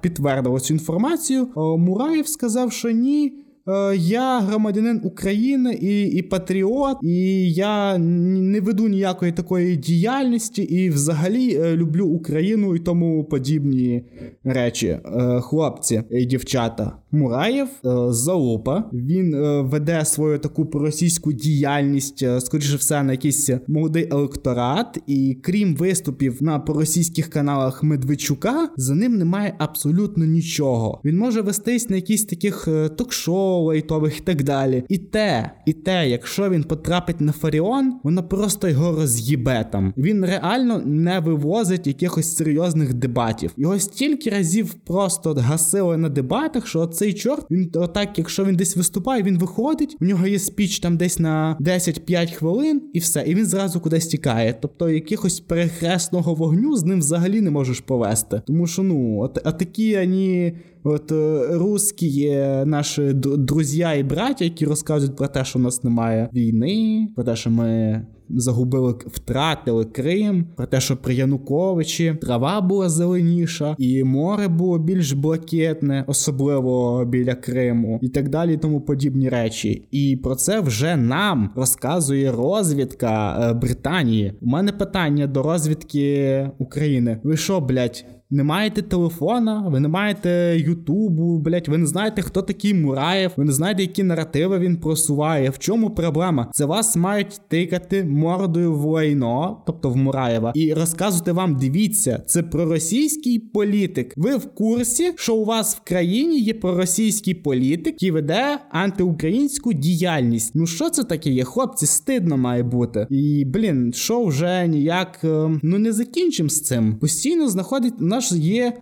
підтвердили 0.00 0.60
цю 0.60 0.74
інформацію. 0.74 1.48
Мураєв 1.56 2.28
сказав, 2.28 2.72
що 2.72 2.90
ні. 2.90 3.32
Е, 3.70 3.96
я 3.96 4.40
громадянин 4.40 5.00
України 5.04 5.74
і 5.74 6.02
і 6.02 6.22
патріот, 6.22 6.96
і 7.02 7.52
я 7.52 7.98
не 7.98 8.60
веду 8.60 8.88
ніякої 8.88 9.32
такої 9.32 9.76
діяльності, 9.76 10.62
і 10.62 10.90
взагалі 10.90 11.54
е, 11.54 11.76
люблю 11.76 12.06
Україну 12.06 12.76
і 12.76 12.78
тому 12.78 13.24
подібні 13.24 14.04
речі. 14.44 14.86
Е, 14.86 15.40
хлопці 15.40 16.02
і 16.10 16.24
дівчата. 16.24 16.92
Мураєв 17.12 17.68
залупа. 18.08 18.84
Він 18.92 19.36
веде 19.62 20.04
свою 20.04 20.38
таку 20.38 20.66
проросійську 20.66 21.32
діяльність, 21.32 22.24
скоріше 22.40 22.76
все, 22.76 23.02
на 23.02 23.12
якийсь 23.12 23.50
молодий 23.68 24.08
електорат. 24.10 24.98
І 25.06 25.36
крім 25.42 25.74
виступів 25.74 26.42
на 26.42 26.58
проросійських 26.58 27.30
каналах 27.30 27.82
Медведчука, 27.82 28.68
за 28.76 28.94
ним 28.94 29.18
немає 29.18 29.54
абсолютно 29.58 30.24
нічого. 30.24 31.00
Він 31.04 31.18
може 31.18 31.40
вестись 31.40 31.90
на 31.90 31.96
якісь 31.96 32.24
таких 32.24 32.68
ток-шоу 32.96 33.59
лайтових 33.62 34.18
і 34.18 34.20
так 34.20 34.42
далі. 34.42 34.84
І 34.88 34.98
те, 34.98 35.50
і 35.66 35.72
те, 35.72 36.08
якщо 36.08 36.50
він 36.50 36.64
потрапить 36.64 37.20
на 37.20 37.32
Фаріон, 37.32 37.94
воно 38.02 38.22
просто 38.22 38.68
його 38.68 38.96
роз'їбе 38.96 39.68
там. 39.72 39.92
Він 39.96 40.24
реально 40.24 40.82
не 40.84 41.20
вивозить 41.20 41.86
якихось 41.86 42.36
серйозних 42.36 42.94
дебатів. 42.94 43.52
Його 43.56 43.78
стільки 43.78 44.30
разів 44.30 44.74
просто 44.74 45.34
гасили 45.34 45.96
на 45.96 46.08
дебатах, 46.08 46.66
що 46.66 46.86
цей 46.86 47.12
чорт, 47.12 47.46
він 47.50 47.70
отак, 47.74 48.18
якщо 48.18 48.44
він 48.44 48.56
десь 48.56 48.76
виступає, 48.76 49.22
він 49.22 49.38
виходить, 49.38 49.96
у 50.00 50.04
нього 50.04 50.26
є 50.26 50.38
спіч 50.38 50.78
там 50.78 50.96
десь 50.96 51.18
на 51.18 51.56
10-5 51.60 52.34
хвилин, 52.34 52.82
і 52.92 52.98
все, 52.98 53.24
і 53.26 53.34
він 53.34 53.46
зразу 53.46 53.80
кудись 53.80 54.06
тікає. 54.06 54.54
Тобто 54.60 54.90
якихось 54.90 55.40
перехресного 55.40 56.34
вогню 56.34 56.76
з 56.76 56.84
ним 56.84 56.98
взагалі 56.98 57.40
не 57.40 57.50
можеш 57.50 57.80
повести. 57.80 58.42
Тому 58.46 58.66
що 58.66 58.82
ну, 58.82 59.30
а 59.44 59.52
такі 59.52 59.94
ані 59.94 60.52
от 60.84 61.12
е, 61.12 61.46
русські 61.50 62.30
наші 62.64 63.12
друзі 63.12 63.86
і 63.98 64.02
браття, 64.02 64.44
які 64.44 64.64
розказують 64.64 65.16
про 65.16 65.28
те, 65.28 65.44
що 65.44 65.58
у 65.58 65.62
нас 65.62 65.84
немає 65.84 66.28
війни, 66.34 67.08
про 67.14 67.24
те, 67.24 67.36
що 67.36 67.50
ми 67.50 68.02
загубили, 68.36 68.94
втратили 69.06 69.84
Крим, 69.84 70.46
про 70.56 70.66
те, 70.66 70.80
що 70.80 70.96
при 70.96 71.14
Януковичі 71.14 72.16
трава 72.20 72.60
була 72.60 72.88
зеленіша, 72.88 73.76
і 73.78 74.04
море 74.04 74.48
було 74.48 74.78
більш 74.78 75.12
блакитне, 75.12 76.04
особливо 76.06 77.04
біля 77.04 77.34
Криму, 77.34 77.98
і 78.02 78.08
так 78.08 78.28
далі, 78.28 78.54
і 78.54 78.56
тому 78.56 78.80
подібні 78.80 79.28
речі. 79.28 79.88
І 79.90 80.16
про 80.22 80.34
це 80.34 80.60
вже 80.60 80.96
нам 80.96 81.50
розказує 81.56 82.32
розвідка 82.32 83.40
е, 83.50 83.54
Британії. 83.54 84.32
У 84.40 84.46
мене 84.46 84.72
питання 84.72 85.26
до 85.26 85.42
розвідки 85.42 86.50
України. 86.58 87.20
Ви 87.24 87.36
що, 87.36 87.60
блядь? 87.60 88.04
Не 88.30 88.44
маєте 88.44 88.82
телефона, 88.82 89.68
ви 89.68 89.80
не 89.80 89.88
маєте 89.88 90.56
Ютубу, 90.58 91.38
блять, 91.38 91.68
ви 91.68 91.78
не 91.78 91.86
знаєте, 91.86 92.22
хто 92.22 92.42
такий 92.42 92.74
Мураєв, 92.74 93.32
ви 93.36 93.44
не 93.44 93.52
знаєте, 93.52 93.82
які 93.82 94.02
наративи 94.02 94.58
він 94.58 94.76
просуває. 94.76 95.50
В 95.50 95.58
чому 95.58 95.90
проблема? 95.90 96.50
Це 96.54 96.64
вас 96.64 96.96
мають 96.96 97.40
тикати 97.48 98.04
мордою 98.04 98.74
в 98.74 98.84
лайно, 98.84 99.62
тобто 99.66 99.90
в 99.90 99.96
Мураєва, 99.96 100.52
і 100.54 100.74
розказувати 100.74 101.32
вам: 101.32 101.56
дивіться, 101.56 102.22
це 102.26 102.42
проросійський 102.42 103.38
політик. 103.38 104.14
Ви 104.16 104.36
в 104.36 104.54
курсі, 104.54 105.12
що 105.16 105.34
у 105.34 105.44
вас 105.44 105.76
в 105.76 105.80
країні 105.80 106.40
є 106.40 106.54
проросійський 106.54 107.34
політик, 107.34 107.86
який 107.86 108.10
веде 108.10 108.58
антиукраїнську 108.70 109.72
діяльність. 109.72 110.52
Ну 110.54 110.66
що 110.66 110.90
це 110.90 111.04
таке 111.04 111.30
є? 111.30 111.44
Хлопці, 111.44 111.86
стидно 111.86 112.36
має 112.36 112.62
бути. 112.62 113.06
І 113.10 113.44
блін, 113.44 113.92
що 113.92 114.24
вже 114.24 114.66
ніяк 114.68 115.20
е, 115.24 115.50
ну 115.62 115.78
не 115.78 115.92
закінчимо 115.92 116.48
з 116.48 116.62
цим. 116.62 116.96
Постійно 116.96 117.48
знаходить 117.48 118.00
на 118.00 118.19
нас 118.20 118.32
є, 118.32 118.64
е, 118.64 118.76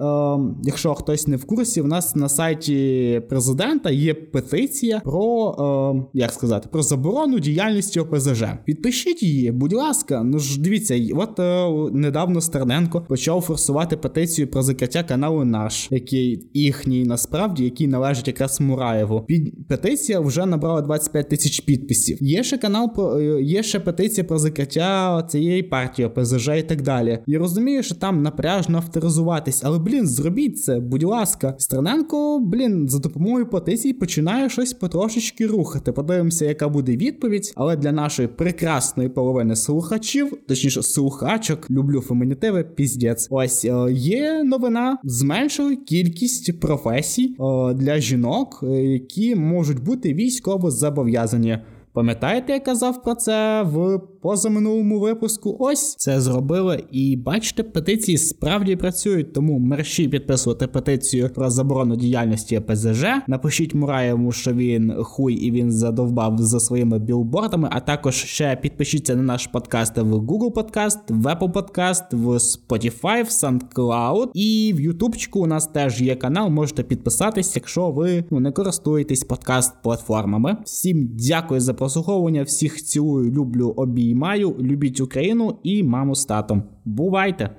якщо 0.62 0.94
хтось 0.94 1.26
не 1.26 1.36
в 1.36 1.44
курсі, 1.44 1.80
в 1.80 1.86
нас 1.86 2.16
на 2.16 2.28
сайті 2.28 3.22
президента 3.28 3.90
є 3.90 4.14
петиція 4.14 5.00
про 5.04 6.04
е, 6.04 6.18
як 6.18 6.32
сказати 6.32 6.68
про 6.72 6.82
заборону 6.82 7.38
діяльності 7.38 8.00
ОПЗЖ. 8.00 8.44
Підпишіть 8.64 9.22
її, 9.22 9.52
будь 9.52 9.72
ласка. 9.72 10.22
Ну 10.22 10.38
ж 10.38 10.60
дивіться, 10.60 11.00
от 11.14 11.38
е, 11.38 11.68
недавно 11.92 12.40
Стерненко 12.40 13.04
почав 13.08 13.40
форсувати 13.40 13.96
петицію 13.96 14.48
про 14.48 14.62
закриття 14.62 15.02
каналу 15.02 15.44
наш, 15.44 15.88
який 15.90 16.48
їхній 16.54 17.04
насправді, 17.04 17.64
який 17.64 17.86
належить 17.86 18.28
якраз 18.28 18.60
Мураєву. 18.60 19.24
Під 19.26 19.68
петиція 19.68 20.20
вже 20.20 20.46
набрала 20.46 20.80
25 20.80 21.28
тисяч 21.28 21.60
підписів. 21.60 22.18
Є 22.20 22.42
ще 22.42 22.58
канал 22.58 22.94
про 22.94 23.18
е, 23.18 23.42
є 23.42 23.62
ще 23.62 23.80
петиція 23.80 24.24
про 24.24 24.38
закриття 24.38 25.22
цієї 25.22 25.62
партії 25.62 26.08
ОПЗЖ 26.08 26.48
і 26.58 26.62
так 26.62 26.82
далі. 26.82 27.18
Я 27.26 27.38
розумію, 27.38 27.82
що 27.82 27.94
там 27.94 28.22
напряжно 28.22 28.78
авторизуватись, 29.28 29.62
але 29.64 29.78
блін, 29.78 30.06
зробіть 30.06 30.62
це, 30.62 30.80
будь 30.80 31.02
ласка. 31.02 31.54
Стерненко, 31.58 32.40
блін, 32.40 32.88
за 32.88 32.98
допомогою 32.98 33.46
петиції 33.46 33.94
починає 33.94 34.48
щось 34.48 34.72
потрошечки 34.72 35.46
рухати. 35.46 35.92
Подивимося, 35.92 36.44
яка 36.44 36.68
буде 36.68 36.96
відповідь. 36.96 37.52
Але 37.56 37.76
для 37.76 37.92
нашої 37.92 38.28
прекрасної 38.28 39.08
половини 39.08 39.56
слухачів, 39.56 40.38
точніше, 40.48 40.82
слухачок, 40.82 41.70
люблю 41.70 42.00
фемінітиви, 42.00 42.64
піздець. 42.64 43.26
Ось 43.30 43.64
е, 43.64 43.86
є 43.92 44.42
новина, 44.44 44.98
зменшили 45.04 45.76
кількість 45.76 46.60
професій 46.60 47.36
е, 47.40 47.74
для 47.74 47.98
жінок, 47.98 48.60
е, 48.62 48.66
які 48.84 49.34
можуть 49.34 49.82
бути 49.82 50.14
військово 50.14 50.70
зобов'язані. 50.70 51.58
Пам'ятаєте, 51.98 52.52
я 52.52 52.60
казав 52.60 53.02
про 53.02 53.14
це 53.14 53.62
в 53.62 54.00
позаминулому 54.22 55.00
випуску? 55.00 55.56
Ось 55.58 55.94
це 55.94 56.20
зробили. 56.20 56.84
І 56.90 57.16
бачите, 57.16 57.62
петиції 57.62 58.18
справді 58.18 58.76
працюють, 58.76 59.32
тому 59.32 59.58
мерші 59.58 60.08
підписувати 60.08 60.66
петицію 60.66 61.30
про 61.34 61.50
заборону 61.50 61.96
діяльності 61.96 62.60
ПЗЖ. 62.60 63.04
Напишіть 63.26 63.74
Мураєву, 63.74 64.32
що 64.32 64.52
він 64.52 64.94
хуй 65.02 65.34
і 65.34 65.50
він 65.50 65.72
задовбав 65.72 66.38
за 66.38 66.60
своїми 66.60 66.98
білбордами. 66.98 67.68
А 67.72 67.80
також 67.80 68.14
ще 68.14 68.56
підпишіться 68.56 69.16
на 69.16 69.22
наш 69.22 69.46
подкаст 69.46 69.98
в 69.98 70.14
Google 70.14 70.52
Podcast, 70.52 70.98
в 71.08 71.26
Apple 71.26 71.52
Podcast, 71.52 72.16
в 72.16 72.28
Spotify, 72.28 73.22
в 73.22 73.28
SoundCloud 73.28 74.30
і 74.34 74.72
в 74.76 74.80
Ютубчику 74.80 75.40
у 75.40 75.46
нас 75.46 75.66
теж 75.66 76.00
є 76.00 76.14
канал. 76.14 76.50
Можете 76.50 76.82
підписатись, 76.82 77.56
якщо 77.56 77.90
ви 77.90 78.24
ну, 78.30 78.40
не 78.40 78.52
користуєтесь 78.52 79.26
подкаст-платформами. 79.28 80.56
Всім 80.64 81.10
дякую 81.12 81.60
за 81.60 81.74
прослуховування. 81.88 82.42
Всіх 82.42 82.76
цілую, 82.76 83.30
люблю, 83.30 83.74
обіймаю. 83.76 84.56
Любіть 84.60 85.00
Україну 85.00 85.58
і 85.62 85.82
маму 85.82 86.14
з 86.14 86.24
татом. 86.24 86.62
Бувайте! 86.84 87.50